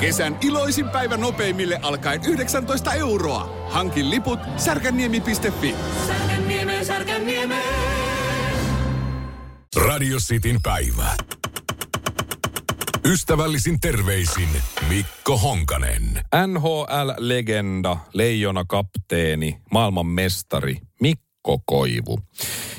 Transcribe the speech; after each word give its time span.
Kesän 0.00 0.38
iloisin 0.42 0.88
päivä 0.88 1.16
nopeimille 1.16 1.78
alkaen 1.82 2.20
19 2.28 2.92
euroa. 2.92 3.66
Hankin 3.70 4.10
liput 4.10 4.40
särkänniemi.fi. 4.56 5.74
Särkänniemi, 6.06 6.84
Särkänniemi. 6.84 7.54
Radio 9.76 10.18
Cityn 10.18 10.62
päivä. 10.62 11.16
Ystävällisin 13.04 13.80
terveisin 13.80 14.48
Mikko 14.88 15.38
Honkanen. 15.38 16.02
NHL-legenda, 16.46 17.96
leijona 18.12 18.64
kapteeni, 18.68 19.58
maailman 19.70 20.06
mestari 20.06 20.76
Mikko 21.00 21.58
Koivu. 21.66 22.20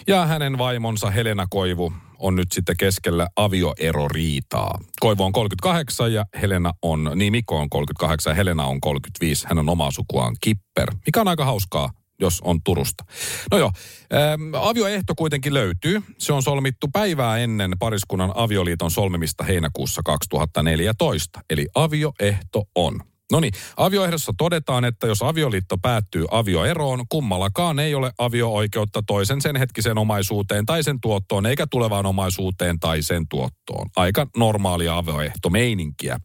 Ja 0.08 0.26
hänen 0.26 0.58
vaimonsa 0.58 1.10
Helena 1.10 1.48
Koivu 1.50 1.94
on 2.20 2.36
nyt 2.36 2.52
sitten 2.52 2.78
keskellä 2.78 3.28
avioeroriitaa. 3.36 4.80
Koivu 5.00 5.24
on 5.24 5.32
38 5.32 6.14
ja 6.14 6.26
Helena 6.42 6.72
on, 6.82 7.12
niin 7.16 7.32
Mikko 7.32 7.60
on 7.60 7.70
38 7.70 8.32
ja 8.32 8.36
Helena 8.36 8.66
on 8.66 8.82
35. 8.82 9.46
Hän 9.50 9.60
on 9.60 9.70
omaa 9.70 9.92
sukuaan 9.92 10.36
Kipper, 10.42 10.92
mikä 11.06 11.22
on 11.22 11.28
aika 11.28 11.46
hauskaa 11.46 11.90
jos 12.22 12.42
on 12.42 12.60
Turusta. 12.64 13.04
No 13.52 13.58
joo, 13.58 13.72
ähm, 14.14 14.56
avioehto 14.56 15.16
kuitenkin 15.16 15.54
löytyy. 15.54 16.02
Se 16.18 16.34
on 16.34 16.44
solmittu 16.44 16.88
päivää 16.94 17.38
ennen 17.38 17.72
pariskunnan 17.80 18.32
avioliiton 18.36 18.92
solmimista 18.92 19.44
heinäkuussa 19.44 20.02
2014. 20.06 21.42
Eli 21.50 21.68
avioehto 21.76 22.64
on. 22.76 23.02
No 23.32 23.40
niin, 23.40 23.54
avioehdossa 23.78 24.34
todetaan, 24.38 24.86
että 24.86 25.08
jos 25.08 25.24
avioliitto 25.24 25.78
päättyy 25.78 26.26
avioeroon, 26.32 27.06
kummallakaan 27.10 27.80
ei 27.80 27.96
ole 27.96 28.12
avio-oikeutta 28.18 29.04
toisen 29.08 29.42
sen 29.42 29.56
hetkisen 29.56 29.98
omaisuuteen 29.98 30.66
tai 30.66 30.84
sen 30.84 31.02
tuottoon, 31.02 31.46
eikä 31.46 31.68
tulevaan 31.72 32.06
omaisuuteen 32.06 32.80
tai 32.80 33.02
sen 33.02 33.28
tuottoon. 33.30 33.90
Aika 33.96 34.28
normaalia 34.38 34.98
avioehtomeininkiä. 34.98 36.20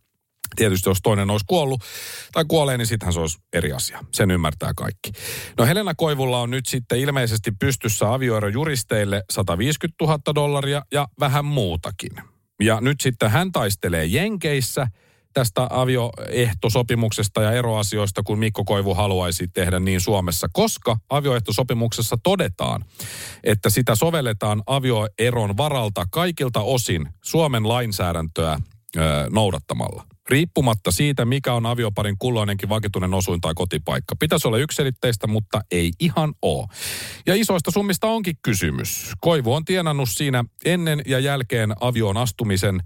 Tietysti 0.56 0.90
jos 0.90 0.98
toinen 1.02 1.30
olisi 1.30 1.45
kuollut 1.48 1.80
tai 2.32 2.45
kuolee, 2.48 2.78
niin 2.78 2.86
sittenhän 2.86 3.12
se 3.12 3.20
olisi 3.20 3.38
eri 3.52 3.73
asia. 3.73 4.04
Sen 4.12 4.30
ymmärtää 4.30 4.73
kaikki. 4.76 5.12
No 5.59 5.66
Helena 5.66 5.95
Koivulla 5.95 6.40
on 6.40 6.51
nyt 6.51 6.66
sitten 6.66 6.98
ilmeisesti 6.98 7.52
pystyssä 7.60 8.12
avioerojuristeille 8.12 9.23
150 9.30 10.04
000 10.04 10.18
dollaria 10.34 10.82
ja 10.92 11.09
vähän 11.20 11.45
muutakin. 11.45 12.10
Ja 12.62 12.80
nyt 12.80 13.01
sitten 13.01 13.30
hän 13.30 13.52
taistelee 13.52 14.04
Jenkeissä 14.04 14.86
tästä 15.35 15.66
avioehtosopimuksesta 15.71 17.43
ja 17.43 17.52
eroasioista, 17.52 18.23
kun 18.23 18.38
Mikko 18.38 18.65
Koivu 18.65 18.95
haluaisi 18.95 19.49
tehdä 19.49 19.80
niin 19.80 20.01
Suomessa, 20.01 20.46
koska 20.52 20.96
avioehtosopimuksessa 21.10 22.16
todetaan, 22.23 22.85
että 23.45 23.71
sitä 23.71 23.95
sovelletaan 23.95 24.63
avioeron 24.66 25.57
varalta 25.57 26.07
kaikilta 26.10 26.60
osin 26.60 27.09
Suomen 27.24 27.68
lainsäädäntöä 27.68 28.59
ö, 28.96 29.01
noudattamalla 29.30 30.04
riippumatta 30.30 30.91
siitä, 30.91 31.24
mikä 31.24 31.52
on 31.52 31.66
avioparin 31.66 32.16
kulloinenkin 32.19 32.69
vakituinen 32.69 33.15
osuin 33.15 33.41
tai 33.41 33.52
kotipaikka. 33.54 34.16
Pitäisi 34.16 34.48
olla 34.48 34.59
yksilitteistä, 34.59 35.26
mutta 35.26 35.60
ei 35.71 35.93
ihan 36.01 36.35
oo. 36.43 36.66
Ja 37.26 37.35
isoista 37.35 37.71
summista 37.71 38.07
onkin 38.07 38.37
kysymys. 38.43 39.13
Koivu 39.21 39.54
on 39.54 39.65
tienannut 39.65 40.09
siinä 40.09 40.45
ennen 40.65 41.02
ja 41.07 41.19
jälkeen 41.19 41.73
avioon 41.80 42.16
astumisen 42.16 42.82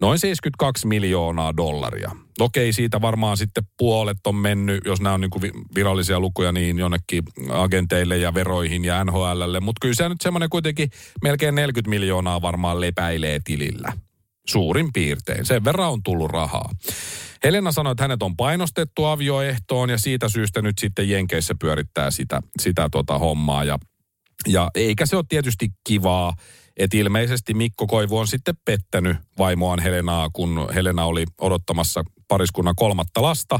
noin 0.00 0.18
72 0.18 0.86
miljoonaa 0.86 1.56
dollaria. 1.56 2.10
Okei, 2.40 2.72
siitä 2.72 3.00
varmaan 3.00 3.36
sitten 3.36 3.64
puolet 3.78 4.18
on 4.26 4.34
mennyt, 4.34 4.80
jos 4.84 5.00
nämä 5.00 5.14
on 5.14 5.20
niin 5.20 5.64
virallisia 5.74 6.20
lukuja, 6.20 6.52
niin 6.52 6.78
jonnekin 6.78 7.22
agenteille 7.50 8.18
ja 8.18 8.34
veroihin 8.34 8.84
ja 8.84 9.04
NHLlle. 9.04 9.60
Mutta 9.60 9.78
kyllä 9.80 9.94
se 9.94 10.08
nyt 10.08 10.20
semmoinen 10.20 10.50
kuitenkin 10.50 10.90
melkein 11.22 11.54
40 11.54 11.90
miljoonaa 11.90 12.42
varmaan 12.42 12.80
lepäilee 12.80 13.40
tilillä. 13.44 13.92
Suurin 14.46 14.92
piirtein. 14.92 15.46
Sen 15.46 15.64
verran 15.64 15.90
on 15.90 16.02
tullut 16.02 16.30
rahaa. 16.30 16.70
Helena 17.44 17.72
sanoi, 17.72 17.90
että 17.90 18.04
hänet 18.04 18.22
on 18.22 18.36
painostettu 18.36 19.04
avioehtoon 19.04 19.90
ja 19.90 19.98
siitä 19.98 20.28
syystä 20.28 20.62
nyt 20.62 20.78
sitten 20.78 21.08
Jenkeissä 21.08 21.54
pyörittää 21.60 22.10
sitä, 22.10 22.42
sitä 22.60 22.88
tota 22.92 23.18
hommaa. 23.18 23.64
Ja, 23.64 23.78
ja 24.46 24.70
eikä 24.74 25.06
se 25.06 25.16
ole 25.16 25.24
tietysti 25.28 25.68
kivaa, 25.86 26.34
että 26.76 26.96
ilmeisesti 26.96 27.54
Mikko 27.54 27.86
Koivu 27.86 28.18
on 28.18 28.26
sitten 28.26 28.54
pettänyt 28.64 29.16
vaimoaan 29.38 29.78
Helenaa, 29.78 30.30
kun 30.32 30.68
Helena 30.74 31.04
oli 31.04 31.24
odottamassa 31.40 32.02
pariskunnan 32.28 32.74
kolmatta 32.76 33.22
lasta 33.22 33.58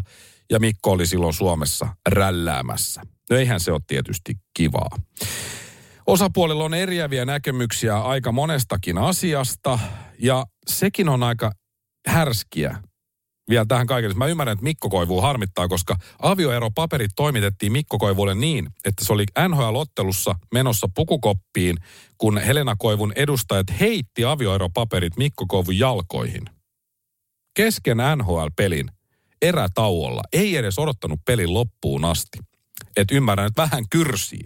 ja 0.51 0.61
Mikko 0.61 0.91
oli 0.91 1.07
silloin 1.07 1.35
Suomessa 1.35 1.89
rälläämässä. 2.09 3.03
No 3.31 3.37
eihän 3.37 3.61
se 3.61 3.73
ole 3.73 3.81
tietysti 3.87 4.35
kivaa. 4.55 4.97
Osapuolilla 6.07 6.65
on 6.65 6.75
eriäviä 6.75 7.25
näkemyksiä 7.25 8.01
aika 8.01 8.33
monestakin 8.33 8.99
asiasta 8.99 9.79
ja 10.19 10.47
sekin 10.67 11.09
on 11.09 11.23
aika 11.23 11.53
härskiä 12.07 12.79
vielä 13.51 13.65
tähän 13.69 13.87
kaikille. 13.87 14.15
Mä 14.15 14.27
ymmärrän, 14.27 14.53
että 14.53 14.65
Mikko 14.65 14.89
Koivu 14.89 15.21
harmittaa, 15.21 15.69
koska 15.69 15.97
avioeropaperit 16.19 17.11
toimitettiin 17.17 17.73
Mikko 17.73 17.99
Koivulle 17.99 18.35
niin, 18.35 18.67
että 18.85 19.05
se 19.05 19.13
oli 19.13 19.25
NHL-ottelussa 19.49 20.35
menossa 20.53 20.89
pukukoppiin, 20.95 21.77
kun 22.19 22.39
Helena 22.39 22.77
Koivun 22.79 23.13
edustajat 23.17 23.67
heitti 23.81 24.25
avioeropaperit 24.25 25.17
Mikko 25.17 25.47
Koivun 25.49 25.79
jalkoihin. 25.79 26.43
Kesken 27.55 27.99
NHL-pelin 28.17 28.91
erätauolla 29.43 30.23
ei 30.33 30.57
edes 30.57 30.79
odottanut 30.79 31.21
pelin 31.27 31.55
loppuun 31.55 32.05
asti 32.05 32.39
että 32.97 33.15
ymmärrän, 33.15 33.47
että 33.47 33.63
vähän 33.63 33.85
kyrsii. 33.91 34.45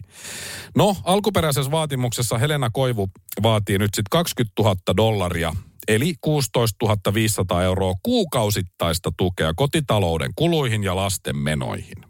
No, 0.77 0.97
alkuperäisessä 1.05 1.71
vaatimuksessa 1.71 2.39
Helena 2.39 2.71
Koivu 2.71 3.11
vaatii 3.43 3.79
nyt 3.79 3.91
sitten 3.95 4.11
20 4.11 4.63
000 4.63 4.77
dollaria, 4.97 5.53
eli 5.89 6.15
16 6.21 7.15
500 7.15 7.63
euroa 7.63 7.95
kuukausittaista 8.03 9.13
tukea 9.17 9.53
kotitalouden 9.57 10.31
kuluihin 10.37 10.85
ja 10.85 10.97
lasten 10.97 11.37
menoihin. 11.37 12.05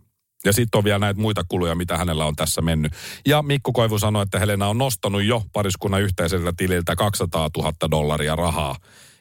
Ja 0.45 0.53
sitten 0.53 0.79
on 0.79 0.85
vielä 0.85 0.99
näitä 0.99 1.21
muita 1.21 1.43
kuluja, 1.49 1.75
mitä 1.75 1.97
hänellä 1.97 2.25
on 2.25 2.37
tässä 2.37 2.63
mennyt. 2.63 2.93
Ja 3.27 3.43
Mikko 3.43 3.73
Koivu 3.73 3.99
sanoi, 3.99 4.23
että 4.23 4.39
Helena 4.39 4.69
on 4.69 4.79
nostanut 4.79 5.23
jo 5.23 5.43
pariskunnan 5.53 6.03
yhteiseltä 6.03 6.53
tililtä 6.57 6.97
200 6.97 7.51
000 7.57 7.73
dollaria 7.91 8.37
rahaa 8.37 8.77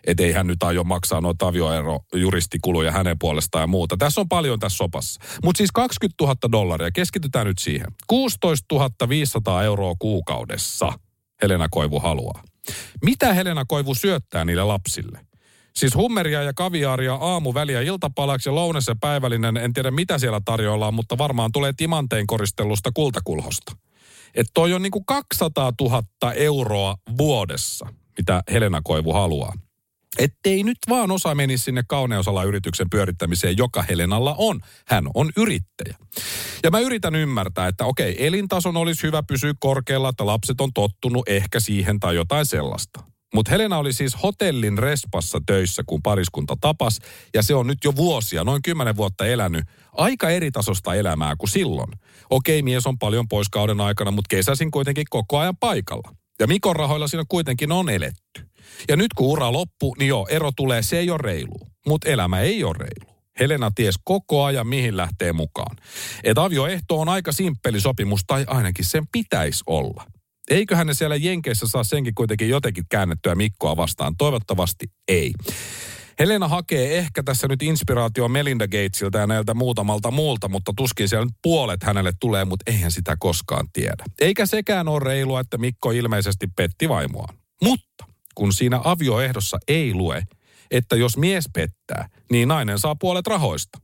että 0.08 0.24
ei 0.24 0.32
hän 0.32 0.48
nyt 0.48 0.64
aio 0.64 0.84
maksaa 0.84 1.22
noita 1.22 1.48
avioero 1.48 2.00
juristikuluja 2.16 2.92
hänen 2.92 3.20
puolestaan 3.20 3.64
ja 3.64 3.68
muuta. 3.68 3.98
Tässä 3.98 4.22
on 4.22 4.30
paljon 4.30 4.60
tässä 4.60 4.78
sopassa. 4.78 5.22
Mutta 5.44 5.58
siis 5.58 5.72
20 5.72 6.24
000 6.24 6.36
dollaria, 6.52 6.92
keskitytään 6.92 7.48
nyt 7.48 7.58
siihen. 7.60 7.88
16 8.08 9.10
500 9.10 9.64
euroa 9.64 9.96
kuukaudessa 10.00 10.94
Helena 11.42 11.68
Koivu 11.72 12.00
haluaa. 12.00 12.44
Mitä 13.02 13.34
Helena 13.34 13.66
Koivu 13.68 13.96
syöttää 13.96 14.46
niille 14.46 14.64
lapsille? 14.64 15.20
Siis 15.76 15.96
hummeria 15.96 16.44
ja 16.44 16.54
kaviaaria 16.54 17.14
aamu, 17.16 17.54
väliä, 17.54 17.82
iltapalaksi 17.82 18.50
lounas 18.50 18.88
ja 18.88 18.96
päivällinen, 19.02 19.58
en 19.58 19.74
tiedä 19.74 19.92
mitä 19.92 20.18
siellä 20.18 20.42
tarjoillaan, 20.46 20.94
mutta 20.94 21.18
varmaan 21.18 21.52
tulee 21.52 21.74
timanteen 21.78 22.28
koristelusta 22.28 22.92
kultakulhosta. 22.94 23.76
Että 24.36 24.52
toi 24.54 24.74
on 24.74 24.82
niinku 24.82 25.04
200 25.04 25.74
000 25.82 26.34
euroa 26.34 26.96
vuodessa, 27.18 27.94
mitä 28.18 28.44
Helena 28.52 28.82
Koivu 28.84 29.14
haluaa. 29.14 29.54
Ettei 30.18 30.64
nyt 30.64 30.78
vaan 30.90 31.12
osa 31.12 31.36
menisi 31.36 31.64
sinne 31.64 31.84
kauneusalan 31.88 32.48
yrityksen 32.48 32.90
pyörittämiseen, 32.90 33.58
joka 33.58 33.82
Helenalla 33.82 34.36
on. 34.38 34.60
Hän 34.88 35.08
on 35.14 35.32
yrittäjä. 35.38 35.98
Ja 36.64 36.72
mä 36.72 36.80
yritän 36.80 37.16
ymmärtää, 37.16 37.68
että 37.68 37.86
okei, 37.86 38.28
elintason 38.28 38.78
olisi 38.78 39.04
hyvä 39.04 39.24
pysyä 39.24 39.54
korkealla, 39.60 40.10
että 40.10 40.26
lapset 40.26 40.62
on 40.62 40.74
tottunut 40.74 41.30
ehkä 41.30 41.60
siihen 41.60 42.00
tai 42.00 42.16
jotain 42.16 42.46
sellaista. 42.46 43.04
Mutta 43.34 43.52
Helena 43.52 43.78
oli 43.78 43.94
siis 43.94 44.24
hotellin 44.24 44.78
respassa 44.78 45.40
töissä, 45.46 45.84
kun 45.88 46.02
pariskunta 46.02 46.58
tapas, 46.62 47.00
ja 47.34 47.44
se 47.44 47.56
on 47.56 47.68
nyt 47.68 47.78
jo 47.84 47.96
vuosia, 47.96 48.44
noin 48.44 48.62
kymmenen 48.62 48.96
vuotta 48.96 49.26
elänyt, 49.26 49.66
aika 49.92 50.30
eri 50.30 50.52
tasosta 50.52 50.96
elämää 50.96 51.36
kuin 51.36 51.50
silloin. 51.50 51.92
Okei, 52.30 52.62
mies 52.62 52.88
on 52.88 53.00
paljon 53.00 53.28
pois 53.28 53.50
kauden 53.50 53.82
aikana, 53.82 54.12
mutta 54.12 54.36
kesäsin 54.36 54.72
kuitenkin 54.72 55.06
koko 55.10 55.38
ajan 55.38 55.58
paikalla. 55.58 56.16
Ja 56.40 56.48
Mikon 56.48 56.76
rahoilla 56.76 57.08
siinä 57.08 57.24
kuitenkin 57.28 57.72
on 57.72 57.90
eletty. 57.90 58.53
Ja 58.90 58.96
nyt 58.96 59.14
kun 59.14 59.28
ura 59.28 59.52
loppu, 59.52 59.96
niin 60.00 60.08
joo, 60.08 60.28
ero 60.30 60.52
tulee, 60.56 60.82
se 60.82 61.00
ei 61.00 61.10
ole 61.10 61.20
reilu. 61.22 61.68
Mutta 61.88 62.10
elämä 62.10 62.40
ei 62.40 62.64
ole 62.64 62.76
reilu. 62.80 63.14
Helena 63.40 63.72
ties 63.76 63.96
koko 64.04 64.44
ajan, 64.44 64.68
mihin 64.68 64.98
lähtee 64.98 65.34
mukaan. 65.34 65.76
Että 66.24 66.44
avioehto 66.44 67.00
on 67.00 67.10
aika 67.10 67.32
simppeli 67.32 67.82
sopimus, 67.82 68.22
tai 68.28 68.44
ainakin 68.48 68.86
sen 68.86 69.08
pitäisi 69.12 69.64
olla. 69.68 70.06
Eiköhän 70.50 70.88
ne 70.88 70.94
siellä 70.94 71.16
Jenkeissä 71.16 71.68
saa 71.68 71.84
senkin 71.84 72.16
kuitenkin 72.16 72.50
jotenkin 72.50 72.84
käännettyä 72.90 73.36
Mikkoa 73.36 73.78
vastaan? 73.78 74.18
Toivottavasti 74.18 74.86
ei. 75.08 75.34
Helena 76.20 76.48
hakee 76.48 76.98
ehkä 76.98 77.24
tässä 77.24 77.48
nyt 77.48 77.62
inspiraatio 77.62 78.28
Melinda 78.28 78.68
Gatesilta 78.68 79.18
ja 79.18 79.28
näiltä 79.28 79.54
muutamalta 79.54 80.12
muulta, 80.12 80.50
mutta 80.50 80.74
tuskin 80.78 81.10
siellä 81.10 81.26
nyt 81.26 81.36
puolet 81.44 81.84
hänelle 81.84 82.12
tulee, 82.20 82.46
mutta 82.46 82.72
eihän 82.72 82.92
sitä 82.92 83.16
koskaan 83.20 83.68
tiedä. 83.74 84.04
Eikä 84.22 84.46
sekään 84.46 84.88
ole 84.88 85.00
reilua, 85.00 85.40
että 85.40 85.58
Mikko 85.58 85.92
ilmeisesti 85.92 86.48
petti 86.56 86.90
vaimoaan. 86.90 87.36
Mutta 87.64 88.06
kun 88.36 88.54
siinä 88.54 88.82
avioehdossa 88.84 89.58
ei 89.68 89.94
lue, 89.94 90.24
että 90.72 90.96
jos 90.96 91.18
mies 91.18 91.46
pettää, 91.54 92.10
niin 92.32 92.48
nainen 92.48 92.80
saa 92.80 92.96
puolet 93.00 93.28
rahoista. 93.28 93.80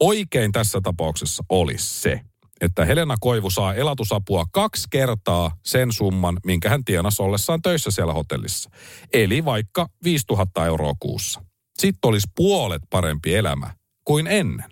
Oikein 0.00 0.52
tässä 0.52 0.80
tapauksessa 0.80 1.44
olisi 1.48 2.00
se, 2.00 2.20
että 2.60 2.84
Helena 2.84 3.14
Koivu 3.20 3.50
saa 3.50 3.74
elatusapua 3.74 4.44
kaksi 4.52 4.86
kertaa 4.90 5.56
sen 5.64 5.92
summan, 5.92 6.40
minkä 6.46 6.70
hän 6.70 6.84
tienasi 6.84 7.22
ollessaan 7.22 7.62
töissä 7.62 7.90
siellä 7.90 8.12
hotellissa. 8.12 8.70
Eli 9.12 9.44
vaikka 9.44 9.88
5000 10.04 10.66
euroa 10.66 10.92
kuussa. 11.00 11.44
Sitten 11.78 12.08
olisi 12.08 12.28
puolet 12.36 12.82
parempi 12.90 13.34
elämä 13.34 13.74
kuin 14.04 14.26
ennen. 14.26 14.70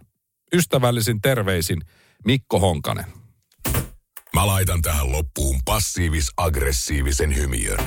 Ystävällisin 0.55 1.21
terveisin 1.21 1.81
Mikko 2.25 2.59
Honkanen. 2.59 3.07
Mä 4.35 4.47
laitan 4.47 4.83
tähän 4.83 5.13
loppuun 5.13 5.61
passiivis-aggressiivisen 5.65 7.37
hymiön. 7.37 7.87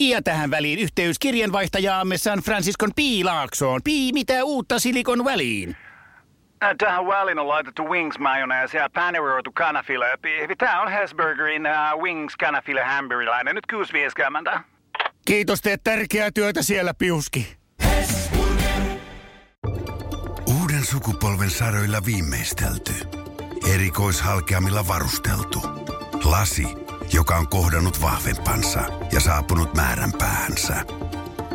Ja 0.00 0.22
tähän 0.22 0.50
väliin 0.50 0.78
yhteys 0.78 1.18
kirjanvaihtajaamme 1.18 2.18
San 2.18 2.38
Franciscon 2.38 2.90
Piilaaksoon. 2.96 3.80
Pii, 3.84 4.12
mitä 4.12 4.44
uutta 4.44 4.78
Silikon 4.78 5.24
väliin? 5.24 5.76
Äh, 6.64 6.70
Tähän 6.78 7.06
väliin 7.06 7.38
on 7.38 7.48
laitettu 7.48 7.88
wings 7.88 8.18
mayonnaise 8.18 8.78
ja 8.78 8.90
paneroitu 8.94 9.52
kanafila. 9.52 10.04
Tämä 10.58 10.82
on 10.82 10.92
Hesburgerin 10.92 11.62
uh, 11.66 12.02
wings 12.02 12.36
kanafila 12.36 12.84
hamburilainen. 12.84 13.54
Nyt 13.54 13.66
kuusi 13.66 13.92
vieskäämäntä. 13.92 14.60
Kiitos, 15.24 15.60
teet 15.60 15.80
tärkeää 15.84 16.30
työtä 16.30 16.62
siellä, 16.62 16.94
Piuski. 16.94 17.56
Uuden 20.60 20.84
sukupolven 20.84 21.50
saroilla 21.50 21.98
viimeistelty. 22.06 22.92
Erikoishalkeamilla 23.74 24.88
varusteltu. 24.88 25.60
Lasi, 26.24 26.66
joka 27.12 27.36
on 27.36 27.48
kohdannut 27.48 28.00
vahvempansa 28.00 28.80
ja 29.12 29.20
saapunut 29.20 29.74
määränpäähänsä. 29.74 30.84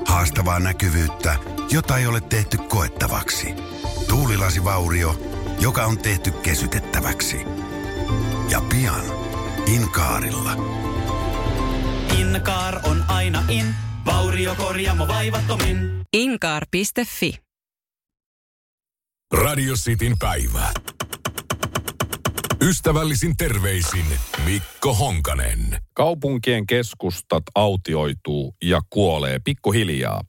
Haastavaa 0.07 0.60
näkyvyyttä, 0.60 1.36
jota 1.72 1.98
ei 1.98 2.07
ole 2.07 2.22
tehty 2.22 2.57
koettavaksi. 2.57 3.48
Tuulilasivaurio, 4.07 5.19
joka 5.60 5.86
on 5.86 5.98
tehty 5.98 6.31
kesytettäväksi. 6.31 7.38
Ja 8.50 8.62
pian 8.69 9.06
Inkaarilla. 9.68 10.52
Inkaar 12.18 12.80
on 12.84 13.06
aina 13.07 13.44
in, 13.50 13.75
vauriokorjaamo 14.06 15.07
vaivattomin. 15.07 16.02
Inkaar.fi 16.13 17.40
Radio 19.34 19.74
Cityn 19.74 20.18
päivä. 20.19 20.72
Ystävällisin 22.66 23.38
terveisin 23.38 24.06
Mikko 24.46 24.94
Honkanen. 24.94 25.78
Kaupunkien 25.94 26.68
keskustat 26.68 27.44
autioituu 27.56 28.56
ja 28.64 28.82
kuolee 28.90 29.40
pikkuhiljaa. 29.40 30.22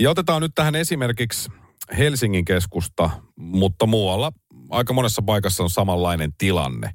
Ja 0.00 0.10
otetaan 0.10 0.42
nyt 0.42 0.52
tähän 0.54 0.74
esimerkiksi 0.74 1.50
Helsingin 1.98 2.44
keskusta, 2.44 3.10
mutta 3.36 3.86
muualla 3.86 4.32
aika 4.70 4.92
monessa 4.92 5.22
paikassa 5.22 5.62
on 5.62 5.70
samanlainen 5.70 6.32
tilanne. 6.38 6.90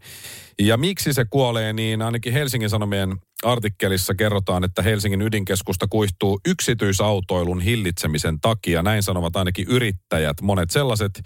Ja 0.60 0.78
miksi 0.78 1.14
se 1.14 1.26
kuolee, 1.30 1.74
niin 1.74 2.02
ainakin 2.02 2.34
Helsingin 2.34 2.70
Sanomien 2.70 3.18
artikkelissa 3.44 4.16
kerrotaan, 4.16 4.64
että 4.64 4.81
Helsingin 4.81 5.22
ydinkeskusta 5.22 5.88
kuihtuu 5.90 6.40
yksityisautoilun 6.48 7.62
hillitsemisen 7.62 8.40
takia. 8.40 8.84
Näin 8.84 9.04
sanovat 9.04 9.36
ainakin 9.36 9.68
yrittäjät, 9.70 10.42
monet 10.42 10.70
sellaiset, 10.70 11.22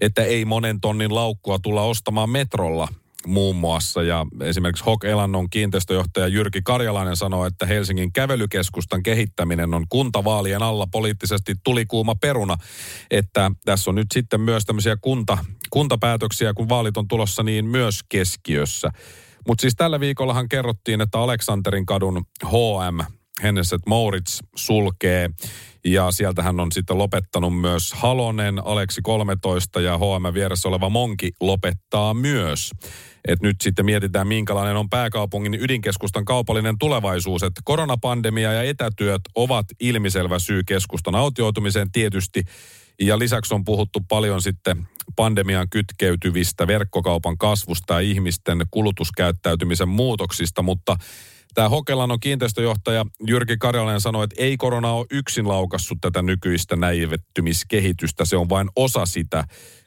että 0.00 0.24
ei 0.24 0.44
monen 0.44 0.80
tonnin 0.80 1.14
laukkua 1.14 1.58
tulla 1.58 1.82
ostamaan 1.82 2.30
metrolla 2.30 2.88
muun 3.26 3.56
muassa. 3.56 4.02
Ja 4.02 4.26
esimerkiksi 4.40 4.84
Hok 4.84 5.04
Elannon 5.04 5.50
kiinteistöjohtaja 5.50 6.26
Jyrki 6.26 6.62
Karjalainen 6.62 7.16
sanoi, 7.16 7.46
että 7.46 7.66
Helsingin 7.66 8.12
kävelykeskustan 8.12 9.02
kehittäminen 9.02 9.74
on 9.74 9.86
kuntavaalien 9.88 10.62
alla 10.62 10.86
poliittisesti 10.92 11.54
tulikuuma 11.64 12.14
peruna. 12.14 12.56
Että 13.10 13.50
tässä 13.64 13.90
on 13.90 13.94
nyt 13.94 14.12
sitten 14.12 14.40
myös 14.40 14.64
tämmöisiä 14.64 14.96
kunta, 15.00 15.38
kuntapäätöksiä, 15.70 16.54
kun 16.54 16.68
vaalit 16.68 16.96
on 16.96 17.08
tulossa, 17.08 17.42
niin 17.42 17.66
myös 17.66 18.00
keskiössä. 18.08 18.90
Mutta 19.48 19.62
siis 19.62 19.74
tällä 19.76 20.00
viikollahan 20.00 20.48
kerrottiin, 20.48 21.00
että 21.00 21.18
Aleksanterin 21.18 21.86
kadun 21.86 22.24
HM 22.44 23.21
Hennesset 23.42 23.80
Moritz 23.86 24.40
sulkee. 24.56 25.30
Ja 25.84 26.10
sieltähän 26.10 26.60
on 26.60 26.72
sitten 26.72 26.98
lopettanut 26.98 27.60
myös 27.60 27.92
Halonen, 27.92 28.66
Aleksi 28.66 29.00
13 29.02 29.80
ja 29.80 29.98
HM 29.98 30.34
vieressä 30.34 30.68
oleva 30.68 30.88
Monki 30.88 31.32
lopettaa 31.40 32.14
myös. 32.14 32.70
Et 33.28 33.42
nyt 33.42 33.56
sitten 33.60 33.84
mietitään, 33.84 34.28
minkälainen 34.28 34.76
on 34.76 34.90
pääkaupungin 34.90 35.54
ydinkeskustan 35.54 36.24
kaupallinen 36.24 36.78
tulevaisuus. 36.78 37.42
Että 37.42 37.60
koronapandemia 37.64 38.52
ja 38.52 38.62
etätyöt 38.62 39.20
ovat 39.34 39.66
ilmiselvä 39.80 40.38
syy 40.38 40.62
keskustan 40.66 41.14
autioitumiseen 41.14 41.92
tietysti. 41.92 42.42
Ja 43.00 43.18
lisäksi 43.18 43.54
on 43.54 43.64
puhuttu 43.64 44.00
paljon 44.08 44.42
sitten 44.42 44.88
pandemiaan 45.16 45.68
kytkeytyvistä 45.70 46.66
verkkokaupan 46.66 47.38
kasvusta 47.38 47.94
ja 47.94 48.00
ihmisten 48.00 48.62
kulutuskäyttäytymisen 48.70 49.88
muutoksista, 49.88 50.62
mutta 50.62 50.96
Tämä 51.54 51.68
Hokelanon 51.68 52.20
kiinteistöjohtaja 52.20 53.06
Jyrki 53.26 53.56
Karjalainen 53.56 54.00
sanoi, 54.00 54.24
että 54.24 54.42
ei 54.42 54.56
korona 54.56 54.92
ole 54.92 55.06
yksin 55.10 55.48
laukassut 55.48 55.98
tätä 56.00 56.22
nykyistä 56.22 56.76
näivettymiskehitystä. 56.76 58.24
Se 58.24 58.36
on 58.36 58.48
vain 58.48 58.68
osa 58.76 59.06
sitä. 59.06 59.44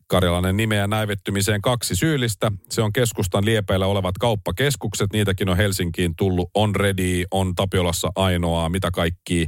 Karjalainen 0.07 0.57
nimeää 0.57 0.88
näivettymiseen 0.88 1.62
kaksi 1.62 1.95
syyllistä. 1.95 2.51
Se 2.69 2.81
on 2.81 2.94
keskustan 2.94 3.45
liepeillä 3.45 3.88
olevat 3.88 4.17
kauppakeskukset. 4.17 5.13
Niitäkin 5.13 5.50
on 5.50 5.57
Helsinkiin 5.57 6.15
tullut. 6.15 6.50
On 6.53 6.75
Ready, 6.75 7.23
on 7.31 7.56
Tapiolassa 7.56 8.11
ainoaa, 8.15 8.69
mitä 8.69 8.91
kaikki. 8.91 9.47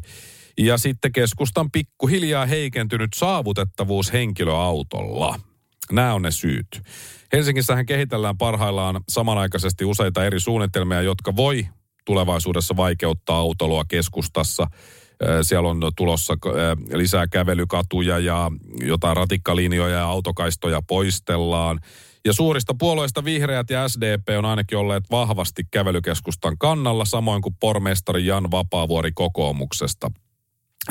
Ja 0.58 0.78
sitten 0.78 1.12
keskustan 1.12 1.72
pikkuhiljaa 1.72 2.46
heikentynyt 2.46 3.14
saavutettavuus 3.16 4.14
henkilöautolla. 4.14 5.40
Nämä 5.92 6.14
on 6.14 6.22
ne 6.22 6.32
syyt. 6.32 6.82
Helsingissähän 7.34 7.86
kehitellään 7.86 8.38
parhaillaan 8.38 9.02
samanaikaisesti 9.10 9.86
useita 9.86 10.26
eri 10.26 10.40
suunnitelmia, 10.40 11.02
jotka 11.02 11.36
voi 11.36 11.68
tulevaisuudessa 12.08 12.76
vaikeuttaa 12.76 13.38
autolua 13.38 13.86
keskustassa. 13.86 14.68
Siellä 15.42 15.70
on 15.70 15.80
tulossa 15.98 16.34
lisää 16.94 17.28
kävelykatuja 17.28 18.20
ja 18.20 18.52
jotain 18.82 19.18
ratikkalinjoja 19.18 19.96
ja 19.96 20.06
autokaistoja 20.06 20.82
poistellaan. 20.88 21.80
Ja 22.26 22.34
suurista 22.34 22.76
puolueista 22.80 23.24
vihreät 23.24 23.70
ja 23.70 23.90
SDP 23.90 24.30
on 24.38 24.46
ainakin 24.46 24.78
olleet 24.78 25.04
vahvasti 25.12 25.64
kävelykeskustan 25.72 26.58
kannalla, 26.58 27.06
samoin 27.06 27.42
kuin 27.42 27.56
pormestari 27.60 28.26
Jan 28.26 28.52
Vapaavuori 28.52 29.12
kokoomuksesta 29.12 30.12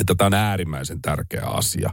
että 0.01 0.15
tämä 0.15 0.27
on 0.27 0.35
äärimmäisen 0.35 1.03
tärkeä 1.03 1.43
asia. 1.43 1.91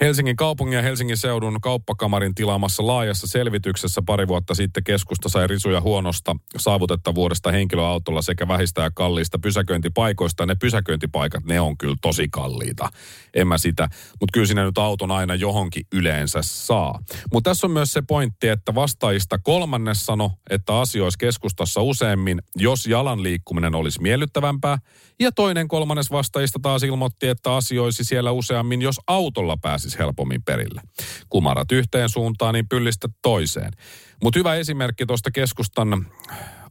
Helsingin 0.00 0.36
kaupungin 0.36 0.76
ja 0.76 0.82
Helsingin 0.82 1.16
seudun 1.16 1.60
kauppakamarin 1.60 2.34
tilaamassa 2.34 2.86
laajassa 2.86 3.26
selvityksessä 3.26 4.02
pari 4.06 4.28
vuotta 4.28 4.54
sitten 4.54 4.84
keskusta 4.84 5.28
sai 5.28 5.46
risuja 5.46 5.80
huonosta 5.80 6.36
saavutettavuudesta 6.58 7.52
henkilöautolla 7.52 8.22
sekä 8.22 8.48
vähistä 8.48 8.82
ja 8.82 8.90
kalliista 8.90 9.38
pysäköintipaikoista. 9.38 10.46
Ne 10.46 10.54
pysäköintipaikat, 10.54 11.44
ne 11.44 11.60
on 11.60 11.78
kyllä 11.78 11.96
tosi 12.02 12.28
kalliita. 12.28 12.88
En 13.34 13.48
mä 13.48 13.58
sitä. 13.58 13.88
Mutta 14.20 14.32
kyllä 14.32 14.46
sinne 14.46 14.64
nyt 14.64 14.78
auton 14.78 15.10
aina 15.10 15.34
johonkin 15.34 15.86
yleensä 15.92 16.38
saa. 16.42 16.98
Mutta 17.32 17.50
tässä 17.50 17.66
on 17.66 17.70
myös 17.70 17.92
se 17.92 18.02
pointti, 18.08 18.48
että 18.48 18.74
vastaajista 18.74 19.38
kolmannes 19.38 20.06
sano, 20.06 20.32
että 20.50 20.80
asioissa 20.80 21.18
keskustassa 21.18 21.82
useammin, 21.82 22.42
jos 22.56 22.86
jalan 22.86 23.22
liikkuminen 23.22 23.74
olisi 23.74 24.02
miellyttävämpää. 24.02 24.78
Ja 25.20 25.32
toinen 25.32 25.68
kolmannes 25.68 26.10
vastaajista 26.10 26.58
taas 26.62 26.82
ilmoitti, 27.22 27.28
että 27.28 27.56
asioisi 27.56 28.04
siellä 28.04 28.32
useammin, 28.32 28.82
jos 28.82 29.00
autolla 29.06 29.56
pääsisi 29.56 29.98
helpommin 29.98 30.42
perille. 30.42 30.80
Kumarat 31.28 31.72
yhteen 31.72 32.08
suuntaan, 32.08 32.54
niin 32.54 32.68
pyllistä 32.68 33.08
toiseen. 33.22 33.72
Mutta 34.22 34.38
hyvä 34.38 34.54
esimerkki 34.54 35.06
tuosta 35.06 35.30
keskustan 35.30 36.06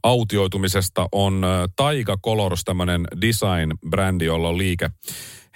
autioitumisesta 0.02 1.08
on 1.12 1.42
Taiga 1.76 2.16
Colors, 2.24 2.64
tämmöinen 2.64 3.04
design-brändi, 3.20 4.24
jolla 4.24 4.48
on 4.48 4.58
liike 4.58 4.90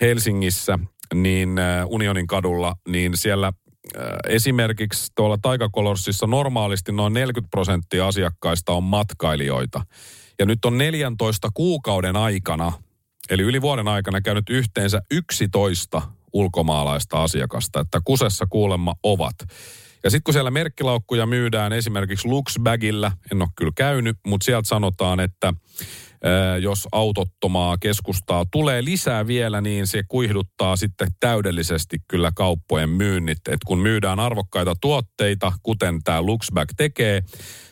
Helsingissä, 0.01 0.79
niin 1.15 1.57
Unionin 1.87 2.27
kadulla, 2.27 2.77
niin 2.89 3.17
siellä 3.17 3.53
esimerkiksi 4.29 5.13
tuolla 5.15 5.39
Taiga 5.43 5.69
Colorsissa 5.69 6.27
normaalisti 6.27 6.93
noin 6.93 7.13
40 7.13 7.51
prosenttia 7.51 8.07
asiakkaista 8.07 8.73
on 8.73 8.83
matkailijoita. 8.83 9.87
Ja 10.39 10.47
nyt 10.47 10.65
on 10.65 10.79
14 10.79 11.49
kuukauden 11.55 12.17
aikana 12.17 12.73
Eli 13.31 13.43
yli 13.43 13.63
vuoden 13.63 13.89
aikana 13.89 14.21
käynyt 14.21 14.51
yhteensä 14.51 15.03
11 15.11 16.03
ulkomaalaista 16.33 17.23
asiakasta, 17.23 17.81
että 17.81 18.01
kusessa 18.05 18.47
kuulemma 18.47 18.95
ovat. 19.03 19.35
Ja 20.05 20.11
sitten 20.11 20.23
kun 20.25 20.35
siellä 20.35 20.51
merkkilaukkuja 20.51 21.27
myydään 21.27 21.73
esimerkiksi 21.73 22.29
Luxbagillä, 22.29 23.13
en 23.33 23.43
ole 23.43 23.49
kyllä 23.57 23.73
käynyt, 23.77 24.17
mutta 24.27 24.45
sieltä 24.45 24.69
sanotaan, 24.69 25.21
että 25.21 25.55
jos 26.61 26.89
autottomaa 26.93 27.79
keskustaa 27.79 28.45
tulee 28.51 28.85
lisää 28.85 29.27
vielä, 29.27 29.61
niin 29.61 29.87
se 29.87 30.03
kuihduttaa 30.09 30.77
sitten 30.77 31.09
täydellisesti 31.21 31.97
kyllä 32.09 32.33
kauppojen 32.37 32.91
myynnit. 32.91 33.39
Et 33.49 33.61
kun 33.67 33.79
myydään 33.79 34.21
arvokkaita 34.21 34.75
tuotteita, 34.81 35.53
kuten 35.63 36.03
tämä 36.05 36.23
Luxbag 36.23 36.69
tekee, 36.77 37.23